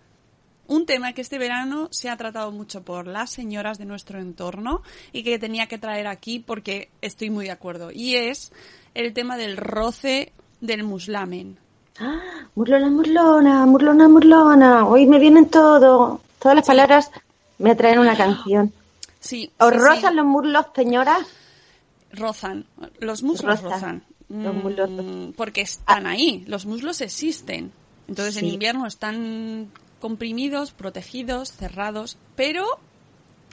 [0.72, 4.84] un tema que este verano se ha tratado mucho por las señoras de nuestro entorno
[5.12, 7.92] y que tenía que traer aquí porque estoy muy de acuerdo.
[7.92, 8.54] Y es
[8.94, 10.32] el tema del roce
[10.62, 11.58] del muslamen.
[12.00, 12.22] Ah,
[12.56, 14.88] murlona, murlona, murlona, murlona.
[14.88, 16.22] Hoy me vienen todo.
[16.40, 17.12] Todas las palabras
[17.58, 18.74] me traen una canción.
[19.24, 19.52] Sí.
[19.60, 19.86] ¿Os sí, sí.
[19.86, 21.16] rozan los muslos, señora?
[22.12, 22.66] Rozan.
[22.98, 23.72] Los muslos Rozan.
[23.72, 24.04] rozan.
[24.30, 25.34] Los muslos Mm, rozan.
[25.38, 26.44] Porque están ahí.
[26.48, 27.72] Los muslos existen.
[28.08, 29.70] Entonces en invierno están
[30.02, 32.66] comprimidos, protegidos, cerrados, pero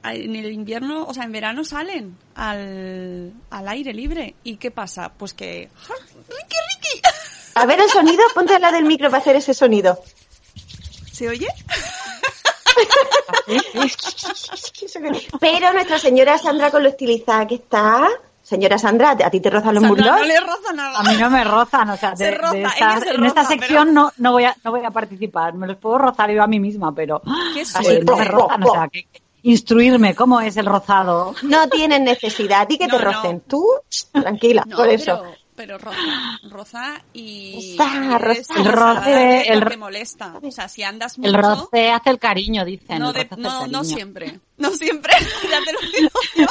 [0.02, 4.34] en el invierno, o sea, en verano salen al, al aire libre.
[4.42, 5.12] ¿Y qué pasa?
[5.16, 5.68] Pues que...
[6.28, 7.02] ¡Ricky, Ricky!
[7.54, 10.02] A ver el sonido, ponte al lado del micro para hacer ese sonido.
[11.12, 11.48] ¿Se oye?
[15.40, 18.08] Pero nuestra señora Sandra con lo estilizada que está.
[18.48, 20.20] Señora Sandra, ¿a ti te rozan los Sandra, muslos?
[20.20, 20.98] no le roza nada.
[21.00, 23.44] A mí no me rozan, o sea, Se de, roza, de esta- se en esta
[23.44, 25.52] sección pero- no, no, voy a, no voy a participar.
[25.52, 27.20] Me los puedo rozar yo a mí misma, pero
[27.54, 29.06] Qué así no me rozan, o sea, que,
[29.42, 31.34] instruirme cómo es el rozado.
[31.42, 32.62] No tienen necesidad.
[32.62, 33.12] A ti que No, te no.
[33.12, 33.40] rocen.
[33.40, 33.66] Tú,
[34.12, 35.22] tranquila, No, por eso.
[35.54, 35.98] Pero, pero roza,
[36.50, 38.54] roza y Roza, roza.
[38.56, 40.34] El roce, el molesta.
[40.42, 41.37] O sea, si andas El mucho,
[41.70, 42.98] roce hace el cariño, dicen.
[43.00, 45.12] no, el de- el no, no siempre, no siempre.
[45.50, 46.46] ya te lo digo yo.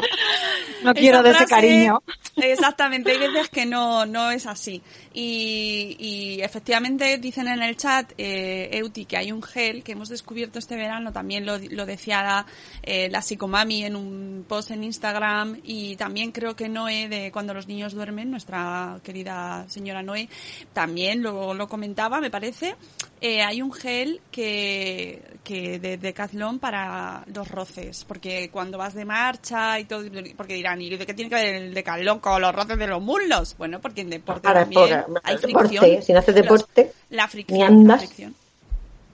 [0.82, 2.02] No quiero de ese cariño.
[2.36, 4.82] Exactamente, hay veces que no, no es así.
[5.12, 10.08] Y, y efectivamente dicen en el chat, eh, Euti, que hay un gel que hemos
[10.08, 12.46] descubierto este verano, también lo, lo decía
[12.82, 17.54] eh, la psicomami en un post en Instagram y también creo que Noé de Cuando
[17.54, 20.28] los niños duermen, nuestra querida señora Noé,
[20.72, 22.76] también lo, lo comentaba, me parece.
[23.22, 29.04] Eh, hay un gel que, que de Decathlon para los roces, porque cuando vas de
[29.04, 30.04] marcha y todo,
[30.38, 33.02] porque dirán, ¿y de qué tiene que ver el Decathlon con los roces de los
[33.02, 33.54] muslos?
[33.58, 36.02] Bueno, porque en deporte Ahora, también por- hay deporte, fricción.
[36.02, 37.98] si no haces Los- deporte, la ni fricción, la andas.
[38.04, 38.34] fricción.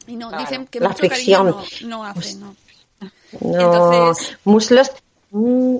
[0.06, 1.46] Y no, Claro, dicen que la mucho fricción.
[1.46, 2.54] cariño no, no hace, no.
[3.40, 4.90] No, Entonces- muslos.
[5.32, 5.76] mm,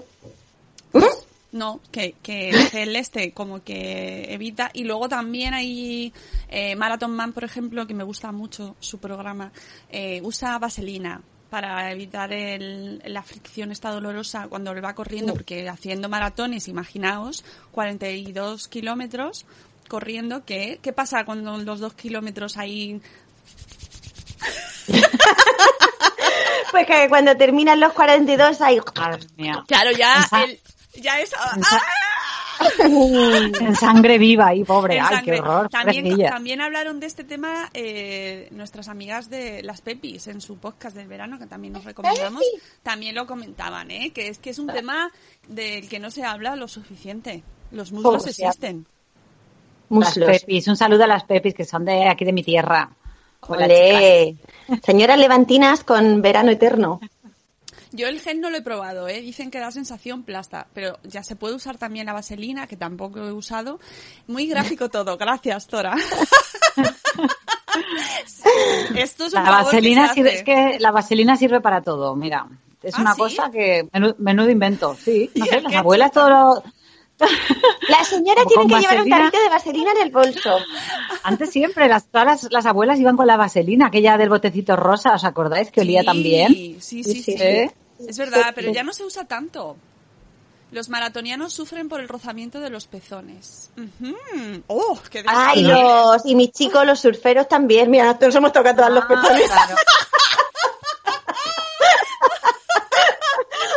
[1.56, 4.70] No, que, que el gel este como que evita.
[4.72, 6.12] Y luego también hay
[6.48, 9.52] eh, Marathon Man, por ejemplo, que me gusta mucho su programa,
[9.90, 15.68] eh, usa vaselina para evitar el, la fricción esta dolorosa cuando le va corriendo, porque
[15.68, 19.46] haciendo maratones, imaginaos, 42 kilómetros
[19.88, 23.00] corriendo, ¿qué, ¿qué pasa cuando los dos kilómetros ahí
[26.70, 28.78] Pues que cuando terminan los 42 hay...
[29.66, 30.60] Claro, ya, el-
[31.00, 31.30] ya es...
[31.30, 31.38] esa-
[31.72, 31.82] ¡Ah!
[32.80, 34.98] En sangre viva ahí, pobre.
[34.98, 35.68] Ay, qué horror.
[35.68, 41.06] También, hablaron de este tema eh, nuestras amigas de las Pepis en su podcast del
[41.06, 42.42] verano, que también nos recomendamos.
[42.82, 44.10] También lo comentaban, ¿eh?
[44.10, 45.10] que es que es un tema
[45.48, 47.42] del que no se habla lo suficiente.
[47.72, 48.86] Los muslos existen.
[49.90, 50.28] Las Muslos.
[50.40, 50.66] pepis.
[50.68, 52.90] Un saludo a las pepis que son de aquí de mi tierra.
[53.40, 54.36] Hola, Olé.
[54.82, 57.00] Señoras levantinas con verano eterno.
[57.96, 59.20] Yo el gel no lo he probado, ¿eh?
[59.20, 63.20] dicen que da sensación plasta, pero ya se puede usar también la vaselina, que tampoco
[63.20, 63.80] he usado.
[64.26, 65.94] Muy gráfico todo, gracias, Tora.
[68.96, 70.38] Esto es un La favor que vaselina se sirve, hace.
[70.38, 72.46] es que la vaselina sirve para todo, mira.
[72.82, 73.18] Es ¿Ah, una sí?
[73.18, 75.30] cosa que menudo, menudo invento, sí.
[75.36, 76.62] No ¿Y sé, las abuelas todo lo-
[77.88, 80.58] La señora tiene que llevar un tarrito de vaselina en el bolso.
[81.22, 85.14] Antes siempre, las, todas las, las abuelas iban con la vaselina, aquella del botecito rosa,
[85.14, 85.70] ¿os acordáis?
[85.70, 86.48] Que olía Sí, bien.
[86.52, 87.14] Sí, sí, sí.
[87.22, 87.70] Sí, sí.
[87.98, 89.76] Es verdad, pero ya no se usa tanto.
[90.72, 93.70] Los maratonianos sufren por el rozamiento de los pezones.
[94.66, 97.88] ¡Oh, qué Ay, los, y mis chicos, los surferos también.
[97.90, 99.46] Mira, nosotros hemos tocado todos los Ah, pezones.
[99.46, 99.74] claro.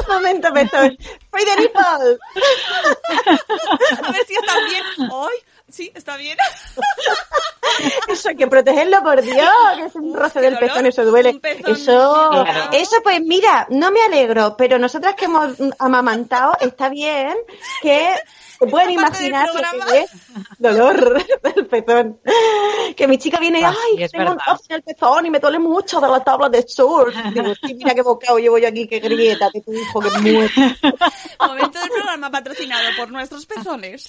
[0.07, 0.97] Momento, pezón.
[1.59, 1.81] Nipple.
[4.03, 4.83] A ver si está bien.
[4.99, 5.37] ¡Ay!
[5.71, 6.37] Sí, está bien.
[8.07, 10.69] Eso hay que protegerlo, por Dios, que es un roce del dolor.
[10.69, 11.39] pezón, eso duele.
[11.39, 17.35] Pezón Eso, eso pues mira, no me alegro, pero nosotras que hemos amamantado, está bien
[17.81, 18.15] que
[18.59, 20.11] se pueden imaginar lo que es
[20.57, 22.19] dolor del pezón.
[22.95, 24.51] Que mi chica viene y, Ah, ay, es tengo un verdad.
[24.53, 27.15] roce en el pezón y me duele mucho de la tabla de surf.
[27.33, 30.49] Digo, sí, mira qué bocado llevo yo aquí, qué grieta, que tu hijo que muere.
[31.39, 34.07] Momento del programa patrocinado por nuestros pezones.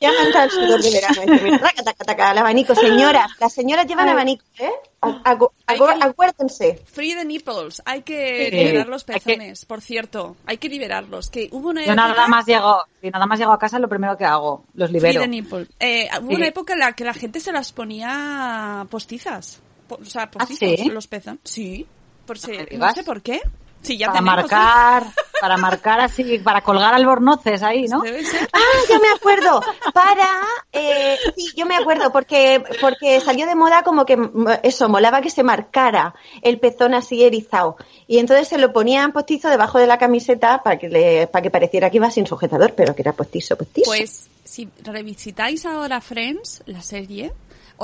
[0.00, 1.58] Ya me el sudor de verano.
[1.60, 2.74] Taca, taca, taca, el abanico.
[2.74, 4.70] Señoras, las señoras llevan abanico, ¿eh?
[5.02, 6.82] Acu- que- Acuérdense.
[6.86, 7.82] Free the nipples.
[7.84, 8.56] Hay que Sí.
[8.56, 10.36] liberar los que- pezones, por cierto.
[10.46, 11.28] Hay que liberarlos.
[11.28, 12.08] Que hubo una Yo época...
[12.08, 15.00] nada más llego, si nada más llego a casa, lo primero que hago, los Free
[15.00, 15.20] libero.
[15.22, 15.66] the nipple.
[15.80, 16.34] Eh, hubo Sí.
[16.36, 19.60] una época en la que la gente se las ponía postizas.
[19.88, 20.88] Po- o sea, postizos, ¿sí?
[20.90, 21.40] los pezones.
[21.44, 21.86] Sí.
[22.26, 23.40] Por si- me no sé por qué.
[23.82, 25.02] Sí, ya para tenemos, marcar,
[25.42, 28.00] para marcar así, para colgar albornoces ahí, ¿no?
[28.02, 28.48] Debe ser.
[28.52, 29.60] Ah, ya me acuerdo.
[29.92, 30.28] Para,
[30.72, 35.20] eh, sí, yo me acuerdo porque porque salió de moda como que mm, eso molaba
[35.20, 37.76] que se marcara el pezón así erizado
[38.06, 41.50] y entonces se lo ponían postizo debajo de la camiseta para que le para que
[41.50, 43.90] pareciera que iba sin sujetador, pero que era postizo, postizo.
[43.90, 47.32] Pues si revisitáis ahora Friends, la serie,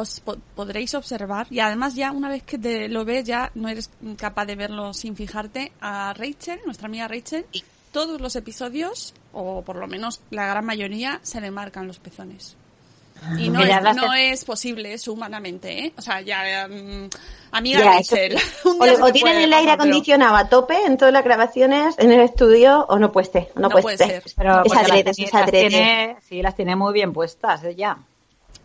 [0.01, 3.69] os po- podréis observar, y además ya una vez que te lo ves ya no
[3.69, 7.45] eres capaz de verlo sin fijarte, a Rachel, nuestra amiga Rachel,
[7.93, 12.57] todos los episodios, o por lo menos la gran mayoría, se le marcan los pezones.
[13.37, 15.93] Y no, es, no es posible eso humanamente, ¿eh?
[15.99, 16.69] O sea, ya...
[16.69, 17.09] mm,
[17.51, 18.39] amiga Ya, Rachel.
[18.39, 18.47] sí.
[18.69, 22.87] o, o tienen el aire acondicionado a tope en todas las grabaciones en el estudio
[22.89, 24.23] o no puede ser, no, No puede, puede ser.
[24.23, 24.33] ser.
[24.37, 27.99] Pero es adrede, las, es tiene, sí, las tiene muy bien puestas ella.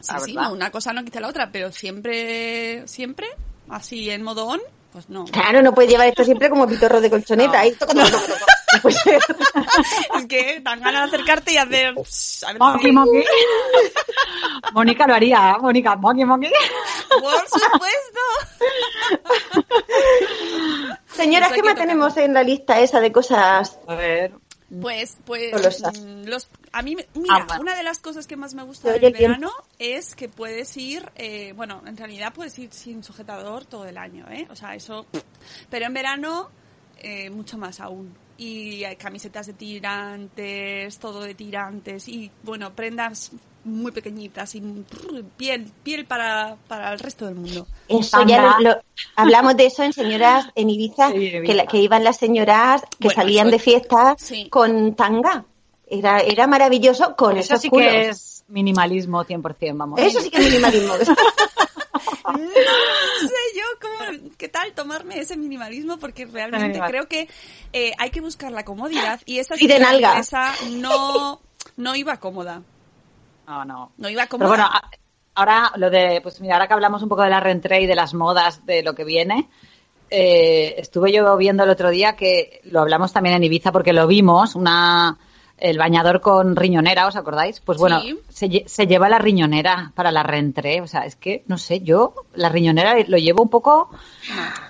[0.04, 3.28] Sí, la sí, no, una cosa no quita la otra, pero siempre, siempre,
[3.70, 4.60] así en modo on,
[4.92, 5.24] pues no.
[5.26, 7.54] Claro, no puedes llevar esto siempre como pitorro de colchoneta.
[7.54, 7.58] No.
[7.60, 8.46] ahí, toco, toco, toco, toco.
[8.74, 9.22] No puede ser.
[10.18, 11.96] es que dan ganas de acercarte y hacer...
[11.96, 13.24] pss, a ver Monkey, monkey.
[14.74, 15.62] Mónica lo haría, ¿eh?
[15.62, 16.52] Mónica, monkey, monkey.
[17.10, 18.20] Por supuesto.
[21.16, 23.80] Señoras, Eso ¿qué más tenemos en la lista esa de cosas?
[23.88, 24.34] A ver.
[24.82, 27.62] Pues, pues, mm, los, a mí, mira, Ah, bueno.
[27.62, 31.54] una de las cosas que más me gusta del verano es que puedes ir, eh,
[31.54, 34.48] bueno, en realidad puedes ir sin sujetador todo el año, ¿eh?
[34.50, 35.06] O sea, eso,
[35.70, 36.50] pero en verano,
[36.98, 38.16] eh, mucho más aún.
[38.38, 43.32] Y hay camisetas de tirantes, todo de tirantes y, bueno, prendas
[43.66, 44.62] muy pequeñitas y
[45.38, 47.66] piel, piel para, para el resto del mundo.
[47.88, 48.60] Eso ya Anda.
[48.60, 48.82] lo, lo-
[49.16, 51.44] hablamos de eso en señoras en Ibiza, Sí, en Ibiza.
[51.46, 54.50] Que, la- que iban las señoras que Bueno, salían eso- de fiesta sí.
[54.50, 55.46] con tanga.
[55.88, 57.88] Era, era maravilloso con Eso esos sí culos.
[57.88, 60.00] que es minimalismo 100%, vamos.
[60.00, 60.94] Eso sí que es minimalismo.
[62.26, 66.90] No sé yo cómo, qué tal tomarme ese minimalismo porque realmente Minimal.
[66.90, 67.30] creo que
[67.74, 70.10] eh, hay que buscar la comodidad y esa Y de nalga.
[70.12, 71.42] inglesa no
[71.76, 72.62] no iba cómoda,
[73.48, 73.92] No, no.
[73.98, 74.48] no iba Pero cómoda.
[74.50, 74.90] bueno, a-
[75.36, 77.96] ahora lo de, pues mira, ahora que hablamos un poco de la rentrée y de
[77.96, 79.50] las modas, de lo que viene,
[80.10, 84.06] eh, estuve yo viendo el otro día que lo hablamos también en Ibiza porque lo
[84.08, 85.18] vimos, una
[85.58, 87.62] el bañador con riñonera, ¿os acordáis?
[87.62, 88.20] Pues bueno, Sí.
[88.28, 92.16] se, se lleva la riñonera para la rentrée, o sea, es que, no sé, yo
[92.34, 93.90] la riñonera lo llevo un poco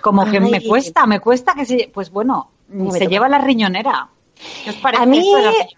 [0.02, 2.50] como que me cuesta, me cuesta que se, pues bueno,
[2.92, 4.08] se lleva la riñonera.
[4.64, 5.68] ¿Qué os parece A mí, de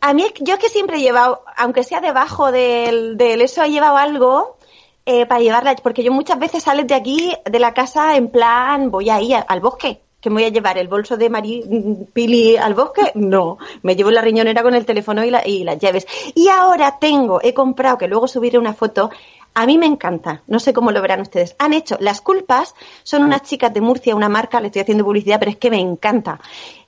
[0.00, 3.40] a mí es que yo es que siempre he llevado, aunque sea debajo del, del
[3.40, 4.56] eso, he llevado algo
[5.04, 8.90] eh, para llevarla, porque yo muchas veces sales de aquí, de la casa, en plan,
[8.90, 10.00] voy ahí a- al bosque.
[10.20, 13.12] ¿Que me voy a llevar el bolso de Mari mm, Pili al bosque?
[13.14, 16.06] No, me llevo la riñonera con el teléfono y, la- y las llaves.
[16.34, 19.10] Y ahora tengo, he comprado, que luego subiré una foto,
[19.54, 21.54] a mí me encanta, no sé cómo lo verán ustedes.
[21.60, 22.74] Han hecho, las culpas
[23.04, 25.78] son unas chicas de Murcia, una marca, le estoy haciendo publicidad, pero es que me
[25.80, 26.40] encanta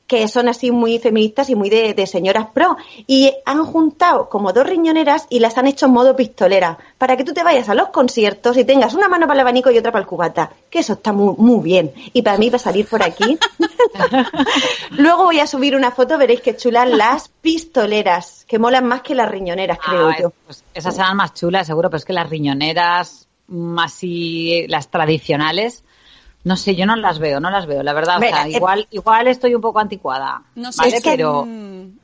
[0.09, 2.77] que son así muy feministas y muy de, de señoras pro.
[3.07, 7.25] Y han juntado como dos riñoneras y las han hecho en modo pistolera, para que
[7.25, 9.93] tú te vayas a los conciertos y tengas una mano para el abanico y otra
[9.93, 10.51] para el cubata.
[10.71, 11.93] Que eso está muy, muy bien.
[12.15, 13.39] Y para mí, para salir por aquí.
[14.93, 19.15] Luego voy a subir una foto, veréis que chulas las pistoleras, que molan más que
[19.15, 20.33] las riñoneras, creo Ah, yo.
[20.47, 25.85] pues esas serán más chulas, seguro, pero es que las riñoneras, más así, las tradicionales,
[26.49, 28.17] no sé, yo no las veo, no las veo, la verdad.
[28.17, 30.43] O sea, eh, igual, igual estoy un poco anticuada.
[30.57, 30.97] No sé, ¿vale?
[30.97, 31.47] es, que, pero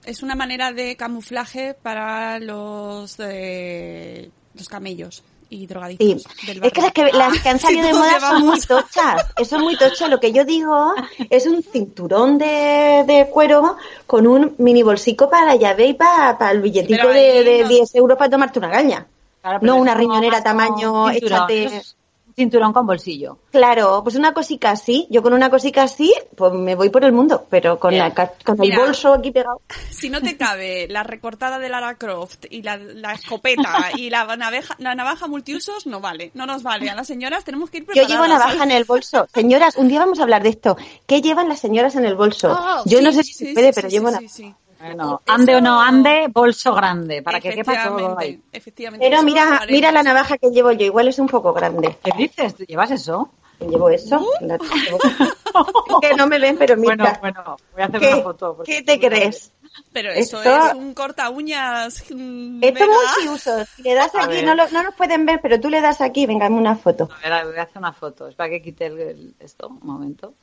[0.04, 5.66] es una manera de camuflaje para los eh, los camellos y Sí.
[5.66, 9.26] drogadictos del Es que las que, las que han salido de moda son muy tochas.
[9.38, 10.08] Eso es muy tocho.
[10.08, 10.94] Lo que yo digo
[11.30, 13.76] es un cinturón de, de cuero
[14.06, 17.62] con un mini bolsico para la llave y para, para el billetico Pero de, de
[17.62, 19.06] no- 10 euros para tomarte una caña.
[19.42, 22.03] Claro, no una riñonera tamaño échate- eso es un
[22.34, 23.38] cinturón con bolsillo.
[23.50, 25.06] Claro, pues una cosica así.
[25.10, 28.32] Yo con una cosica así, pues me voy por el mundo, pero con, Mira, la,
[28.44, 28.76] con mira.
[28.76, 29.60] el bolso aquí pegado.
[29.90, 34.24] Si no te cabe la recortada de Lara Croft y la, la escopeta y la
[34.36, 36.90] navaja, la navaja multiusos, no vale, no nos vale.
[36.90, 38.10] A las señoras tenemos que ir Yo preparadas.
[38.12, 39.26] llevo navaja en el bolso.
[39.32, 40.76] Señoras, un día vamos a hablar de esto.
[41.06, 42.50] ¿Qué llevan las señoras en el bolso?
[42.52, 44.56] Ah, Yo sí, no sé si sí, se puede, sí, pero llevo navaja.
[44.86, 48.40] Bueno, Eso- ande o no ande, bolso grande, para que quepa todo ahí.
[48.52, 49.04] efectivamente.
[49.06, 51.96] Pero Eso mira, mira la navaja que llevo yo, igual es un poco grande.
[52.02, 52.54] ¿Qué dices?
[52.54, 53.30] ¿Tú llevas eso?
[53.60, 54.20] Llevo eso.
[54.20, 54.46] Uh.
[54.46, 54.58] la-
[56.02, 57.16] que no me ven, pero mira.
[57.20, 58.58] Bueno, bueno, voy a hacer ¿Qué, una foto.
[58.64, 59.52] qué te crees?
[59.92, 61.96] Pero eso Esto- es un corta uñas.
[61.98, 63.68] Esto es multiusos.
[63.76, 66.00] Si le das A aquí, no lo, no nos pueden ver, pero tú le das
[66.00, 67.08] aquí, venga, una foto.
[67.24, 68.28] A ver, voy a hacer una foto.
[68.28, 70.34] Es para que quite el, el- esto, un momento.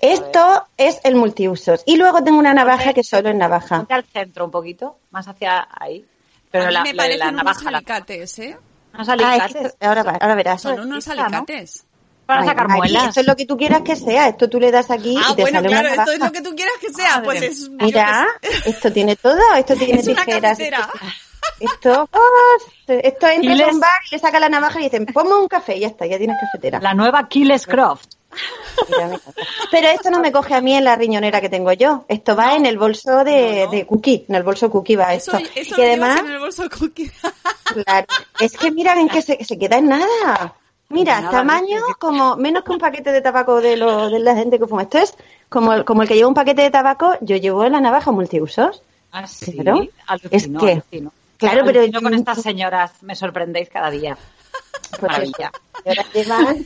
[0.00, 1.82] Esto es el multiusos.
[1.86, 3.78] Y luego tengo una navaja que solo es navaja.
[3.78, 6.04] Ponte al centro un poquito, más hacia ahí.
[6.50, 8.58] Pero a mí la, me la- parecen la unos navaja, la, alicates, ¿eh?
[8.94, 9.62] unos Ah, es que alicates.
[9.72, 10.62] esto- ahora, verás.
[10.62, 11.84] Son unos alicates.
[12.26, 13.08] para Ay, sacar muelas.
[13.08, 14.28] Esto es lo que tú quieras que sea.
[14.28, 16.32] Esto tú le das aquí Ah, y te bueno, sale claro, una esto es lo
[16.32, 17.10] que tú quieras que sea.
[17.20, 17.68] Madre Pues es.
[17.70, 18.26] Mira,
[18.64, 19.38] esto tiene todo.
[19.56, 20.40] Esto tiene Es tijeras.
[20.58, 20.88] cafetera.
[21.60, 22.56] Esto, oh,
[22.88, 25.76] esto entra les- un bar y le saca la navaja y dicen, ponme un café
[25.76, 26.80] y ya está, ya tienes cafetera.
[26.80, 28.14] La nueva Killes Croft.
[29.70, 32.04] Pero esto no me coge a mí en la riñonera que tengo yo.
[32.08, 33.70] Esto va en el bolso de, No, no.
[33.72, 34.24] de cookie.
[34.28, 35.50] En el bolso cookie va Eso, esto.
[35.54, 37.10] eso y lo además, en el bolso cookie.
[37.84, 38.06] claro,
[38.40, 40.54] es que mira en que se, se queda en nada.
[40.88, 44.58] Mira, Nada, tamaño como menos que un paquete de tabaco de, lo, de la gente
[44.58, 44.82] que fuma.
[44.82, 45.14] Esto es
[45.48, 48.82] como, el- como el que lleva un paquete de tabaco, yo llevo la navaja multiusos.
[49.10, 49.52] Ah, sí.
[49.52, 49.84] Claro.
[50.06, 51.12] Alucino, Es que- alucino.
[51.38, 54.16] claro, pero- Alucino con estas señoras me sorprendéis cada día.
[54.90, 55.50] Pues Maravilla.
[55.84, 56.02] eso.
[56.14, 56.64] Llevan-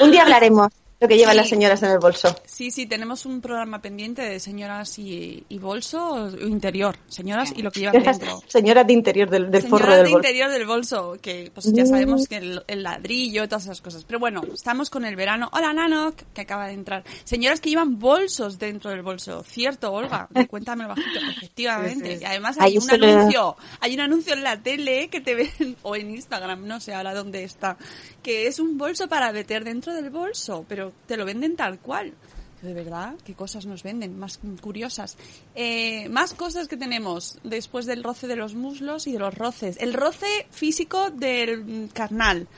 [0.00, 1.36] Un día hablaremos lo que llevan Sí.
[1.38, 2.36] las señoras en el bolso.
[2.44, 6.96] Sí, sí, tenemos un programa pendiente de señoras y, y bolso o interior.
[7.08, 8.42] Señoras y lo que llevan dentro.
[8.46, 10.18] Señoras de interior del, del Señoras forro del de bolso.
[10.28, 14.04] interior del bolso, que pues ya sabemos que el, el ladrillo y todas esas cosas.
[14.04, 15.48] Pero bueno, estamos con el verano.
[15.52, 17.02] Hola, Nano, que acaba de entrar.
[17.24, 19.42] Señoras que llevan bolsos dentro del bolso.
[19.42, 20.28] Cierto, Olga.
[20.50, 21.18] Cuéntamelo bajito.
[21.30, 22.10] Efectivamente.
[22.10, 22.22] Sí, sí.
[22.22, 23.56] Y además Ahí hay un anuncio.
[23.80, 27.14] Hay un anuncio en la tele que te ven, o en Instagram, no sé ahora
[27.14, 27.78] dónde está,
[28.22, 32.14] que es un bolso para meter dentro del bolso, pero te lo venden tal cual.
[32.62, 35.16] De verdad, qué cosas nos venden, más curiosas.
[35.54, 39.78] Eh, más cosas que tenemos después del roce de los muslos y de los roces.
[39.80, 42.48] El roce físico del carnal,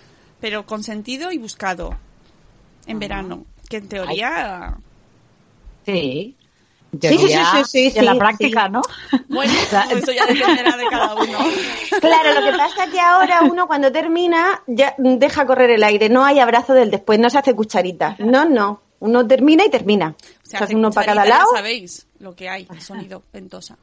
[0.41, 1.97] pero consentido y buscado
[2.87, 3.47] en verano.
[3.68, 4.76] Que en teoría,
[5.87, 6.37] Sí.
[7.01, 8.72] Sí, sí, sí, sí, sí, en la práctica, sí.
[8.72, 8.82] ¿no?
[9.28, 9.53] bueno,
[9.90, 11.38] eso ya dependerá de cada uno.
[12.01, 16.09] Claro, lo que pasa es que ahora uno cuando termina ya deja correr el aire,
[16.09, 18.16] no hay abrazo del después, no se hace cucharita.
[18.18, 18.82] No, no.
[18.99, 20.14] Uno termina y termina.
[20.18, 21.47] O Se sea, uno para cada lado.
[21.53, 23.76] Ya sabéis lo que hay, el sonido ventosa.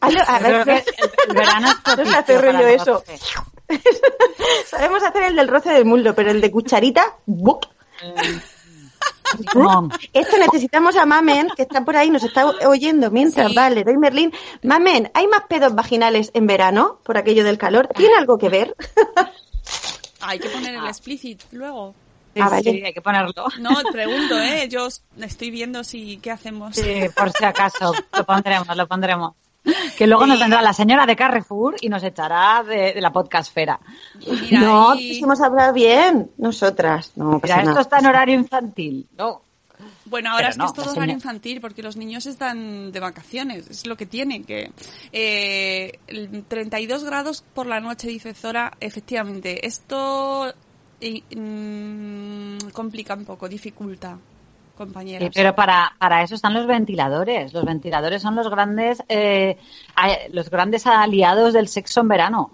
[0.00, 0.82] A ver, el,
[1.28, 1.68] el verano
[2.68, 3.02] es eso.
[4.66, 7.66] Sabemos hacer el del roce del muslo, pero el de cucharita, ¡buc!
[10.12, 13.54] Esto necesitamos a Mamen, que está por ahí, nos está oyendo mientras, Sí.
[13.54, 14.32] vale, doy Merlín.
[14.62, 17.88] Mamen, ¿hay más pedos vaginales en verano por aquello del calor?
[17.94, 18.74] ¿Tiene algo que ver?
[20.20, 21.94] Hay que poner el explicit luego.
[22.34, 22.70] Sí, Ah, vale.
[22.70, 23.32] sí, hay que ponerlo.
[23.60, 24.68] No, pregunto, ¿eh?
[24.68, 24.88] Yo
[25.20, 26.76] estoy viendo si qué hacemos.
[26.76, 29.32] Sí, por si acaso, lo pondremos, lo pondremos.
[29.98, 33.80] Que luego nos vendrá la señora de Carrefour y nos echará de, de la podcastfera.
[34.26, 37.12] Mira, no, ahí- quisimos hablar bien, nosotras.
[37.16, 37.80] No pasa Mira, esto nada.
[37.82, 39.06] está en horario infantil.
[39.18, 39.42] No.
[40.06, 43.00] Bueno, ahora Pero es que no, es todo horario infantil porque los niños están de
[43.00, 43.68] vacaciones.
[43.68, 44.70] Es lo que tienen que.
[45.12, 48.72] Eh, el 32 grados por la noche, dice Zora.
[48.80, 50.52] Efectivamente, esto
[51.00, 54.16] y, mm, complica un poco, dificulta,
[54.76, 55.24] compañeras.
[55.24, 57.52] Sí, pero para, para eso están los ventiladores.
[57.52, 59.56] Los ventiladores son los grandes, eh,
[60.32, 62.50] los grandes aliados del sexo en verano.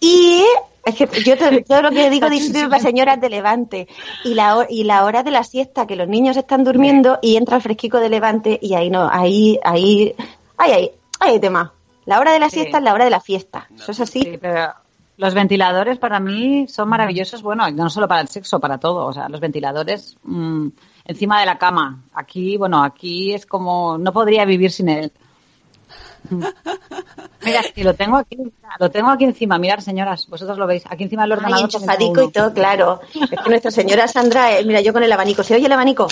[0.00, 0.42] Y
[0.84, 1.34] es que yo
[1.66, 3.88] todo lo que digo disfruto para señoras de Levante.
[4.24, 7.56] Y la, y la hora de la siesta, que los niños están durmiendo y entra
[7.56, 10.14] el fresquico de Levante y ahí no, ahí, ahí,
[10.56, 11.72] ahí, ahí, ahí hay tema.
[12.06, 12.60] La hora de la Sí.
[12.60, 13.66] siesta es la hora de la fiesta.
[13.74, 14.20] Eso es así.
[14.20, 14.72] Sí, pero
[15.16, 19.06] los ventiladores para mí son maravillosos, bueno, no solo para el sexo, para todo.
[19.06, 20.68] O sea, los ventiladores mm,
[21.04, 22.02] encima de la cama.
[22.14, 25.12] Aquí, bueno, aquí es como, no podría vivir sin él.
[27.44, 28.38] Mira, si lo tengo aquí,
[28.78, 29.58] lo tengo aquí encima.
[29.58, 30.82] Mirad, señoras, vosotros lo veis.
[30.88, 31.70] Aquí encima del Ay, ordenador.
[31.70, 33.00] también enchufadico y todo, claro.
[33.14, 36.08] Es que nuestra señora Sandra, eh, mira, yo con el abanico, ¿se oye el abanico?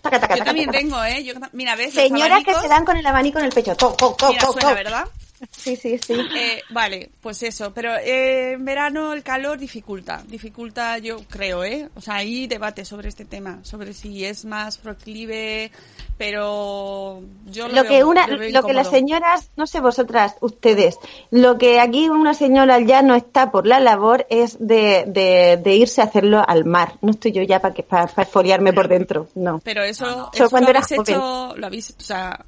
[0.00, 0.78] Taca, taca, Yo taca, también taca.
[0.78, 1.24] tengo, ¿eh?
[1.24, 1.94] Yo, mira, ¿ves?
[1.94, 3.74] Los Señoras que se dan con el abanico en el pecho.
[3.76, 4.74] To, to, to, Mira, to, suena, to.
[4.74, 5.04] ¿verdad?
[5.50, 6.14] Sí, sí, sí.
[6.36, 11.88] Eh, vale, pues eso, pero eh, en verano el calor dificulta, dificulta yo creo, ¿eh?
[11.96, 15.70] O sea, hay debate sobre este tema, sobre si es más proclive,
[16.16, 20.36] pero yo lo, lo veo- que una lo lo que las señoras no sé vosotras
[20.40, 20.98] ustedes
[21.30, 25.74] lo que aquí una señora ya no está por la labor es de, de, de
[25.74, 29.28] irse a hacerlo al mar no estoy yo ya para que para, esfoliarme por dentro
[29.34, 32.44] no Pero eso, Eso eso cuando lo habéis hecho, lo habéis, o sea,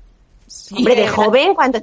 [0.46, 1.80] sí, hombre de joven cuando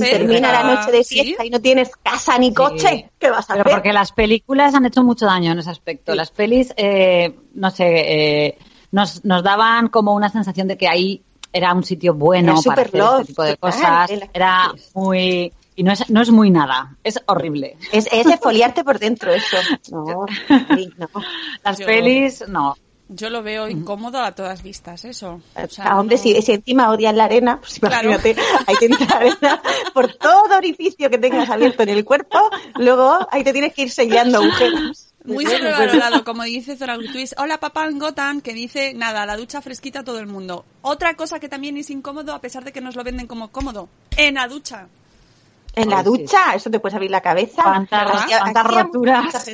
[0.00, 1.20] termina la noche de ¿sí?
[1.22, 4.74] fiesta y no tienes casa ni coche qué vas a Pero hacer porque las películas
[4.74, 6.14] han hecho mucho daño en ese aspecto.
[6.14, 7.84] Las pelis, eh, no sé,
[8.46, 8.58] eh,
[8.92, 12.82] nos, nos daban como una sensación de que ahí era un sitio bueno Era para
[12.82, 14.10] hacer love, este tipo de total, cosas.
[14.32, 15.52] Era muy...
[15.78, 17.76] Y no es, no es muy nada, es horrible.
[17.92, 19.58] es, es esfoliarte por dentro eso
[19.92, 20.24] no,
[20.74, 21.06] sí, no.
[21.62, 22.76] Las Yo- pelis, no.
[23.08, 25.40] Yo lo veo incómodo a todas vistas, eso.
[25.54, 28.10] O sea, Ah, hombre, no- si, si encima odias la arena, pues Claro.
[28.10, 28.36] imagínate,
[28.66, 29.62] hay que entrar arena
[29.94, 32.38] por todo orificio que tengas abierto en el cuerpo,
[32.76, 35.04] luego ahí te tienes que ir sellando agujeros.
[35.24, 37.34] Muy Bueno, sobrevalorado, como dice Zora Gutwis.
[37.38, 40.64] Hola, papá en Gotham, que dice, nada, la ducha fresquita a todo el mundo.
[40.82, 43.88] Otra cosa que también es incómodo, a pesar de que nos lo venden como cómodo,
[44.16, 44.86] en la ducha.
[45.74, 46.10] En la Ay, sí.
[46.10, 47.62] ducha, eso te puedes abrir la cabeza.
[47.64, 49.46] A roturas.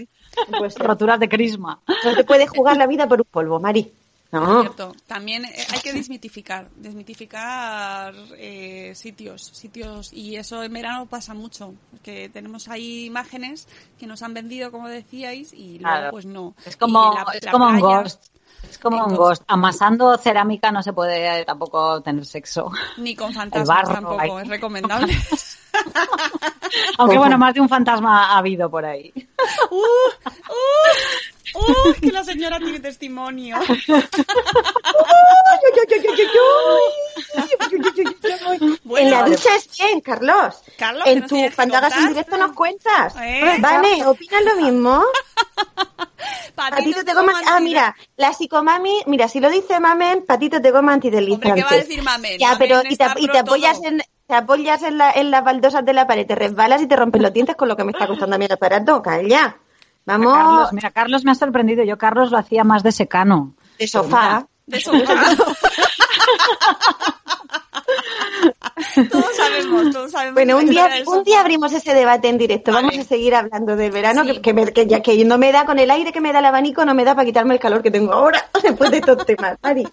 [0.59, 1.81] Pues, Roturas de crisma.
[2.05, 3.93] no te puedes jugar la vida por un polvo, Mari.
[4.33, 4.63] No.
[4.63, 4.95] Cierto.
[5.07, 11.75] También eh, hay que desmitificar, desmitificar eh, sitios, sitios y eso en verano pasa mucho,
[12.03, 13.69] que tenemos ahí imágenes
[13.99, 16.11] que nos han vendido, como decíais, y luego Claro.
[16.13, 16.55] pues no.
[16.65, 18.25] Es como, la- es la como un ghost.
[18.71, 19.43] Es como un ghost.
[19.49, 22.71] Amasando cerámica no se puede tampoco tener sexo.
[22.97, 25.13] Ni con fantasmas barro, tampoco, hay- es recomendable.
[26.99, 29.13] Aunque bueno, más de un fantasma ha habido por ahí.
[29.71, 29.77] ¡Uh!
[29.77, 31.59] ¡Uh!
[31.59, 31.93] ¡Uh!
[32.01, 33.59] Que la señora tiene testimonio.
[38.85, 40.63] Bueno, en la ducha es bien, Carlos.
[40.77, 43.15] Carlos, ¿qué en tu fandagas en directo nos cuentas.
[43.21, 45.05] Eh, Vale, ¿opinas lo mismo?
[46.55, 47.41] Patito Patito te como coma...
[47.47, 51.55] Ah, mira, la psicomami, mira, si lo dice mamen, patito te coma antideslizante.
[51.55, 52.39] ¿qué va a decir mamen?
[52.39, 53.05] Ya, pero y te,
[53.39, 53.89] apoyas todo.
[53.89, 54.03] en
[54.33, 57.21] te apoyas en, la, en las baldosas de la pared, te resbalas y te rompes
[57.21, 59.03] los dientes con lo que me está costando a mí el aparato.
[59.03, 59.59] Calla.
[60.07, 61.85] Vamos, Carlos, mira, Carlos me ha sorprendido.
[61.85, 63.53] Yo Carlos lo hacía más de secano.
[63.79, 64.47] de sofá.
[64.65, 64.97] De sofá.
[69.11, 70.35] todos sabemos, todos sabemos.
[70.35, 72.73] Bueno, un día, un día abrimos ese debate en directo.
[72.73, 72.89] Vale.
[72.89, 74.33] Vamos a seguir hablando del verano, Sí.
[74.35, 76.39] que, que, me- que ya que no me da con el aire que me da
[76.41, 79.25] el abanico, no me da para quitarme el calor que tengo ahora, después de estos
[79.27, 79.85] temas, Mari.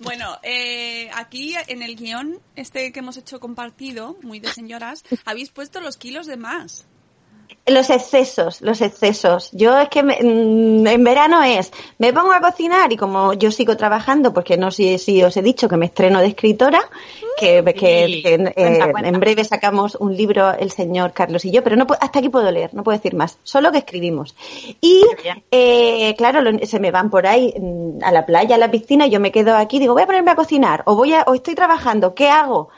[0.00, 5.50] Bueno, eh, aquí en el guion, este que hemos hecho compartido, muy de señoras, habéis
[5.50, 6.86] puesto los kilos de más.
[7.68, 9.50] Los excesos, los excesos.
[9.52, 13.50] Yo es que me- mm, en verano es, me pongo a cocinar y como yo
[13.50, 16.80] sigo trabajando, porque no sé si os he dicho que me estreno de escritora,
[17.38, 18.22] que, que- Sí.
[18.22, 19.08] que, Cuenta, cuenta.
[19.08, 22.50] en breve sacamos un libro el señor Carlos y yo, pero no hasta aquí puedo
[22.52, 24.34] leer, no puedo decir más, solo que escribimos.
[24.80, 25.02] Y
[25.50, 29.06] eh, claro, lo- se me van por ahí mm, a la playa, a la piscina,
[29.06, 31.34] y yo me quedo aquí, digo, voy a ponerme a cocinar, o voy a, o
[31.34, 32.68] estoy trabajando, ¿qué hago?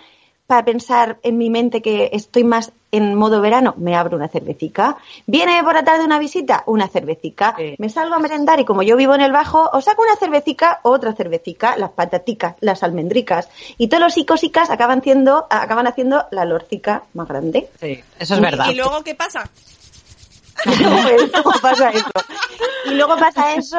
[0.49, 4.97] Para pensar en mi mente que estoy más en modo verano, me abro una cervecica.
[5.27, 7.55] Viene por la tarde una visita, una cervecica.
[7.55, 7.75] Sí.
[7.77, 10.81] Me salgo a merendar y como yo vivo en el bajo, os saco una cervecica,
[10.85, 13.51] otra cervecica, las pataticas, las almendricas.
[13.77, 17.69] Y todos los icosicas acaban haciendo, acaban haciendo la lorcica más grande.
[17.79, 18.71] Sí, eso es verdad.
[18.71, 19.51] ¿Y luego qué pasa?
[20.65, 22.11] Y luego pasa eso.
[22.87, 23.79] Y luego pasa eso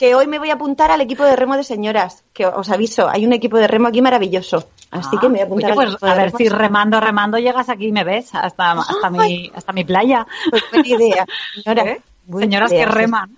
[0.00, 3.06] que hoy me voy a apuntar al equipo de remo de señoras, que os aviso,
[3.06, 4.70] hay un equipo de remo aquí maravilloso.
[4.90, 6.38] Así que me voy a apuntar Oye, al pues equipo de a ver remo.
[6.38, 10.26] si remando, remando llegas aquí y me ves hasta, hasta, mi, hasta mi playa.
[10.48, 11.26] Pues buena idea,
[11.62, 11.82] señora.
[11.84, 12.02] ¿Eh?
[12.24, 12.86] Buena Señoras idea.
[12.86, 13.36] que reman.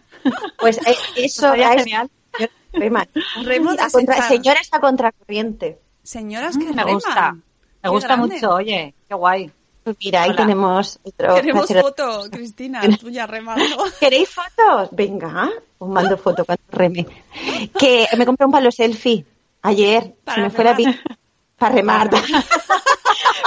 [0.57, 2.09] Pues eh, eso a eso- genial.
[2.73, 3.09] reman.
[3.43, 5.81] Remo A contra- señoras a contracorriente.
[6.05, 6.95] Señoras que Mm, me reman.
[6.95, 7.33] gusta.
[7.33, 7.41] Me
[7.83, 8.35] Qué gusta grande.
[8.37, 9.51] mucho, oye, qué guay.
[9.83, 10.37] Pues mira, ahí Hola.
[10.39, 13.65] tenemos otro Queremos foto, Cristina, tuya remando.
[13.99, 14.89] ¿Queréis fotos?
[14.93, 15.51] Venga,
[15.83, 17.07] os mando foto cuando reme.
[17.79, 19.25] Que me compré un palo selfie
[19.63, 20.15] ayer.
[20.25, 20.93] Para se me fue la remar.
[20.95, 21.01] pi-
[21.59, 22.11] Para remar.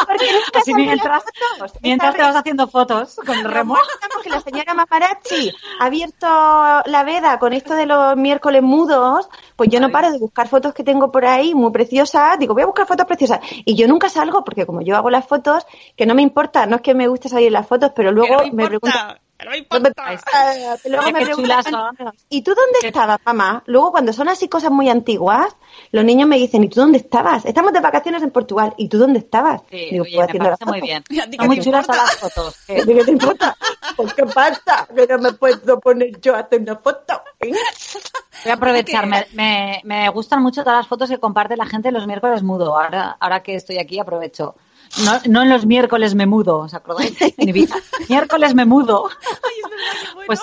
[0.07, 1.73] Porque nunca Así mientras, fotos.
[1.81, 3.75] mientras te vas haciendo fotos con el remo.
[3.93, 6.27] estamos que la señora Mamarachi ha abierto
[6.85, 10.73] la veda con esto de los miércoles mudos, pues yo no paro de buscar fotos
[10.73, 12.37] que tengo por ahí muy preciosas.
[12.39, 13.39] Digo, voy a buscar fotos preciosas.
[13.65, 15.65] Y yo nunca salgo porque como yo hago las fotos,
[15.95, 18.43] que no me importa, no es que me guste salir en las fotos, pero luego
[18.53, 19.17] me preguntan...
[19.43, 20.01] no importa.
[20.85, 21.63] Luego me preguntan.
[22.29, 23.63] ¿y tú dónde estabas, mamá?
[23.65, 25.55] Luego, cuando son así cosas muy antiguas,
[25.91, 27.45] los niños me dicen, ¿y tú dónde estabas?
[27.45, 29.61] Estamos de vacaciones en Portugal, ¿y tú dónde estabas?
[29.69, 31.03] Sí, Digo, oye, pues me parece muy bien.
[31.09, 32.55] ¿Y a ti qué Son muy te chulas las fotos.
[32.69, 32.81] ¿eh?
[32.85, 33.57] ¿Qué te importa?
[33.95, 34.87] Pues, ¿qué pasa?
[34.95, 37.21] Que no me puedo poner yo a hacer una foto.
[37.41, 37.51] ¿eh?
[38.43, 39.05] Voy a aprovechar.
[39.07, 42.77] Me, me, me gustan mucho todas las fotos que comparte la gente los miércoles mudo.
[42.77, 44.55] Ahora, ahora que estoy aquí aprovecho.
[45.03, 47.15] No, no en los miércoles me mudo, ¿os acordáis?
[47.21, 47.75] En Ibiza.
[48.09, 49.09] miércoles me mudo.
[49.09, 50.27] Ay, es verdad, qué bueno.
[50.27, 50.41] Pues,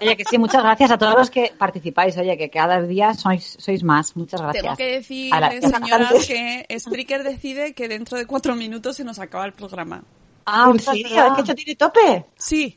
[0.00, 2.16] oye, que sí, muchas gracias a todos los que participáis.
[2.18, 4.16] Oye, que cada día sois, sois más.
[4.16, 4.62] Muchas gracias.
[4.62, 9.18] Tengo que decir, la- señoras, que Spreaker decide que dentro de cuatro minutos se nos
[9.18, 10.02] acaba el programa.
[10.46, 11.06] Ah, ¿En serio?
[11.26, 12.26] ¿Es que esto tiene tope?
[12.36, 12.76] Sí,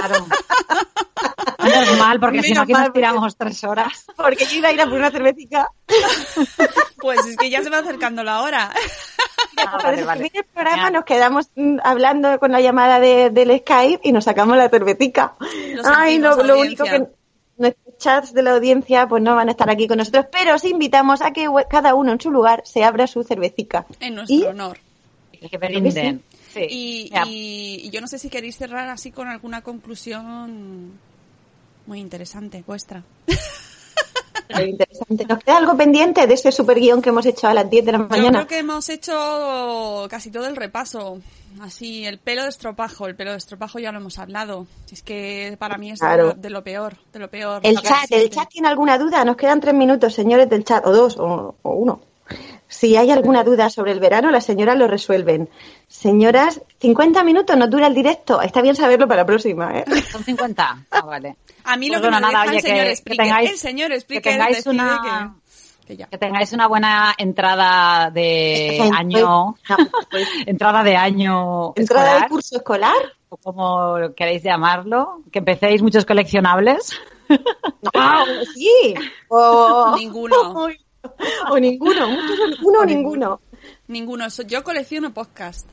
[0.00, 0.26] Claro.
[1.62, 4.04] Menos mal, porque si no aquí nos tiramos tres horas.
[4.16, 5.68] Porque yo iba a ir a por una cervecita.
[6.98, 8.72] pues es que ya se va acercando la hora.
[9.56, 10.30] Ah, vale, se vale.
[10.34, 14.56] el programa nos quedamos mm, hablando con la llamada de, del Skype y nos sacamos
[14.56, 15.34] la cervecita.
[15.74, 17.06] Lo Ay, lo, lo único que
[17.56, 20.64] nuestros chats de la audiencia pues no van a estar aquí con nosotros, pero os
[20.64, 23.86] invitamos a que cada uno en su lugar se abra su cervecica.
[24.00, 24.78] En nuestro Y- honor.
[25.50, 26.22] Que brinden.
[26.54, 26.66] Sí.
[26.70, 30.92] Y, Mira, y- y yo no sé si queréis cerrar así con alguna conclusión
[31.86, 33.02] muy interesante vuestra.
[34.48, 35.24] Interesante.
[35.26, 37.92] ¿Nos queda algo pendiente de ese super guion que hemos hecho a las 10 de
[37.92, 38.30] la Yo mañana?
[38.40, 41.18] creo que hemos hecho casi todo el repaso.
[41.60, 43.06] Así, el pelo de estropajo.
[43.06, 44.66] El pelo de estropajo ya lo hemos hablado.
[44.90, 46.26] Es que para mí es de Claro.
[46.28, 46.96] lo- de, lo peor.
[47.12, 47.60] De lo peor.
[47.64, 49.24] El chat, ¿el chat tiene alguna duda?
[49.24, 52.00] Nos quedan tres minutos, señores del chat, o dos, o, o uno.
[52.68, 55.48] Si hay alguna duda sobre el verano, las señoras lo resuelven.
[55.86, 58.40] Señoras, 50 minutos nos dura el directo.
[58.42, 59.84] Está bien saberlo para la próxima, ¿eh?
[60.10, 60.86] Son 50.
[60.90, 61.36] Ah, vale.
[61.64, 63.24] A mí Pues lo que bueno, me nada, deja oye, que- señor que Spreaker.
[63.26, 65.34] tengáis- el señor que tengáis una-
[65.82, 66.06] que, que ya.
[66.06, 69.56] Que tengáis una buena entrada de Gente, año, no,
[70.10, 73.12] pues, entrada de año Entrada escolar, del curso escolar.
[73.28, 76.98] o como queréis llamarlo, que empecéis muchos coleccionables.
[77.94, 78.94] Ah, sí.
[79.28, 80.36] O, Ninguno.
[81.50, 82.08] o ninguno.
[82.08, 83.40] Muchos Uno o ninguno.
[83.88, 84.26] Ninguno.
[84.46, 85.68] Yo colecciono podcast.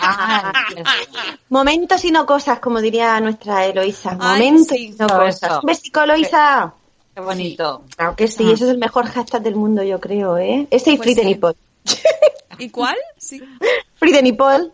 [0.00, 0.52] Ah,
[1.48, 4.16] Momentos y no cosas, como diría nuestra Eloisa.
[4.20, 4.86] Ay, Momentos sí.
[4.86, 5.58] y no cosas.
[5.62, 6.74] Un besico, Eloisa.
[7.14, 7.84] qué bonito.
[7.96, 8.52] Claro que sí, Ah.
[8.54, 10.66] ese es el mejor hashtag del mundo, yo creo, ¿eh?
[10.70, 11.24] Ese y Pues Free sí.
[11.26, 11.54] Nipple.
[12.58, 12.96] ¿Y cuál?
[13.18, 13.42] Sí.
[13.96, 14.70] Free Nipple.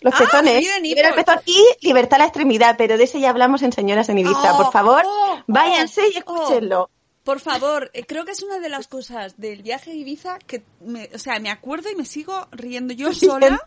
[0.00, 0.64] Los Ah, pezones.
[0.82, 4.18] Libera el pezón y libertad la extremidad, pero de ese ya hablamos en Señoras en
[4.18, 4.54] Ibiza.
[4.54, 6.90] Oh, Por favor, oh, váyanse y oh, escúchenlo.
[7.24, 10.62] Por favor, eh, creo que es una de las cosas del viaje a Ibiza que,
[10.80, 13.60] me, o sea, me acuerdo y me sigo riendo yo sola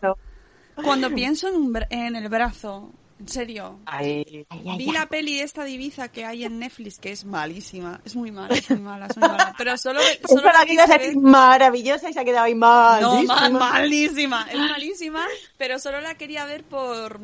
[0.76, 2.92] cuando pienso en, un en el brazo.
[3.20, 3.80] En serio.
[3.84, 7.24] Ay, Ay, ay, Vi la peli esta de Ibiza que hay en Netflix, que es
[7.24, 8.00] malísima.
[8.04, 9.54] Es muy mala, es muy mala, es muy mala.
[9.58, 13.02] Pero solo, solo la quise ver- maravillosa y se ha quedado ahí mal.
[13.02, 14.46] No, ma- malísima.
[14.52, 17.18] Es malísima, pero solo la quería ver por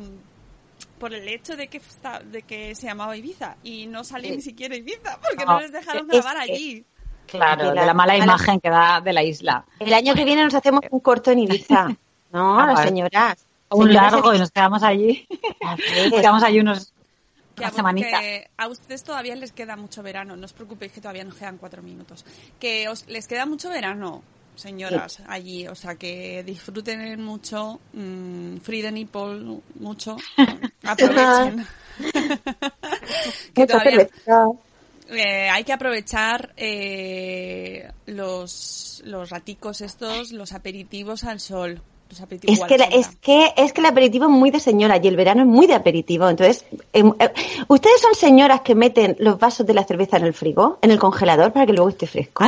[0.99, 4.41] por el hecho de que esta- de que se llamaba Ibiza y no salí ni
[4.41, 6.85] siquiera Ibiza porque no, No, les dejaron grabar allí.
[7.27, 9.65] claro, De la- de la mala imagen que da de la isla.
[9.79, 11.87] El año que viene nos hacemos un corto en Ibiza.
[12.31, 12.87] No, Ah, las vale.
[12.89, 13.45] señoras.
[13.69, 15.25] Un Señoras largo y nos quedamos allí.
[15.61, 16.91] Nos quedamos allí unos,
[17.55, 17.89] Que una
[18.57, 21.57] a, a ustedes todavía les queda mucho verano, no os preocupéis que todavía nos quedan
[21.57, 22.25] cuatro minutos.
[22.59, 24.21] Que os les queda mucho verano,
[24.55, 30.17] señoras, allí, o sea que disfruten mucho, mm, free the nipple mucho,
[30.83, 31.65] aprovechen.
[33.53, 34.07] que todavía,
[35.09, 41.81] eh, hay que aprovechar eh, los, los raticos estos, los aperitivos al sol.
[42.09, 44.59] Los aperitivos Es al que, la- es, que, es que el aperitivo es muy de
[44.59, 46.29] señora y el verano es muy de aperitivo.
[46.29, 47.31] Entonces, em, eh,
[47.67, 50.99] ¿ustedes son señoras que meten los vasos de la cerveza en el frigo, en el
[50.99, 52.45] congelador, para que luego esté fresco?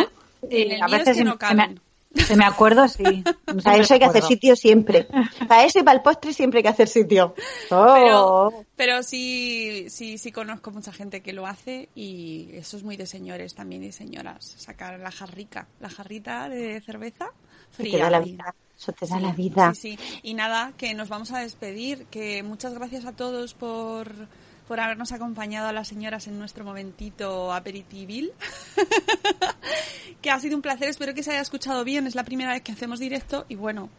[0.50, 1.80] El a es veces que no caben.
[2.16, 3.04] Se me acuerdo, sí.
[3.64, 5.08] Para eso hay que hacer sitio siempre.
[5.48, 7.34] Para eso y para el postre siempre hay que hacer sitio.
[7.70, 7.94] Oh.
[7.94, 12.98] Pero, pero sí, sí, sí conozco mucha gente que lo hace y eso es muy
[12.98, 14.56] de señores también y señoras.
[14.58, 17.30] Sacar la jarrica, la jarrita de cerveza
[17.76, 18.04] Te fría.
[18.06, 18.56] da la vida.
[18.78, 19.74] Eso te da Sí, la vida.
[19.74, 20.20] Sí, sí.
[20.24, 22.06] Y nada, que nos vamos a despedir.
[22.06, 24.28] Que muchas gracias a todos por,
[24.68, 28.32] por habernos acompañado a las señoras en nuestro momentito aperitivil.
[30.22, 30.90] que ha sido un placer.
[30.90, 32.08] Espero que se haya escuchado bien.
[32.08, 33.90] Es la primera vez que hacemos directo y bueno,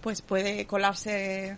[0.00, 1.56] pues puede colarse.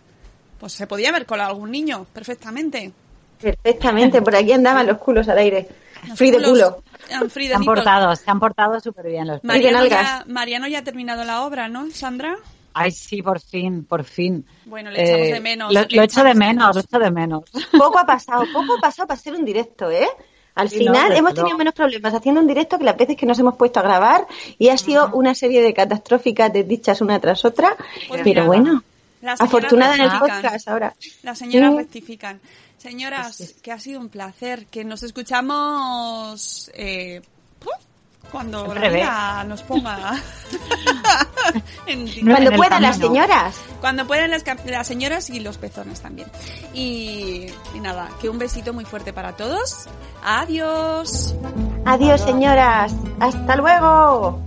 [0.61, 2.93] Pues se podía haber colado algún niño perfectamente.
[3.41, 5.69] Perfectamente, por aquí andaban los culos al aire.
[6.09, 6.83] Los Free de culos- culo.
[7.09, 10.25] eh, free Se de han portado, se han portado súper bien los de Mariano ya.
[10.27, 12.37] Mariano ya ha terminado la obra, ¿no, Sandra?
[12.75, 14.45] Ay, sí, por fin, por fin.
[14.67, 16.75] Bueno, le echamos de menos, Lo, lo echo de menos, menos.
[16.77, 17.43] lo echo de menos.
[17.73, 20.07] Poco ha pasado, poco ha pasado para hacer un directo, ¿eh?
[20.55, 23.39] Al Sí, final hemos tenido menos problemas haciendo un directo que las veces que nos
[23.39, 24.27] hemos puesto a grabar
[24.59, 27.77] y ha sido una serie de catastróficas desdichas una tras otra.
[28.09, 28.83] Pues pero mira, bueno,
[29.39, 30.95] afortunada en el podcast ahora.
[31.23, 31.79] Las señoras Sí.
[31.79, 32.41] rectifican.
[32.77, 37.23] Señoras, que ha sido un placer, que nos escuchamos eh.
[38.31, 40.15] Cuando la vida nos ponga
[41.87, 43.57] en Cuando puedan las señoras.
[43.81, 46.29] cuando puedan las, cap- las señoras y los pezones también.
[46.75, 49.87] Y, y nada, que un besito muy fuerte para todos.
[50.25, 51.35] Adiós.
[51.87, 52.95] Adiós, señoras.
[53.21, 54.41] Hasta luego.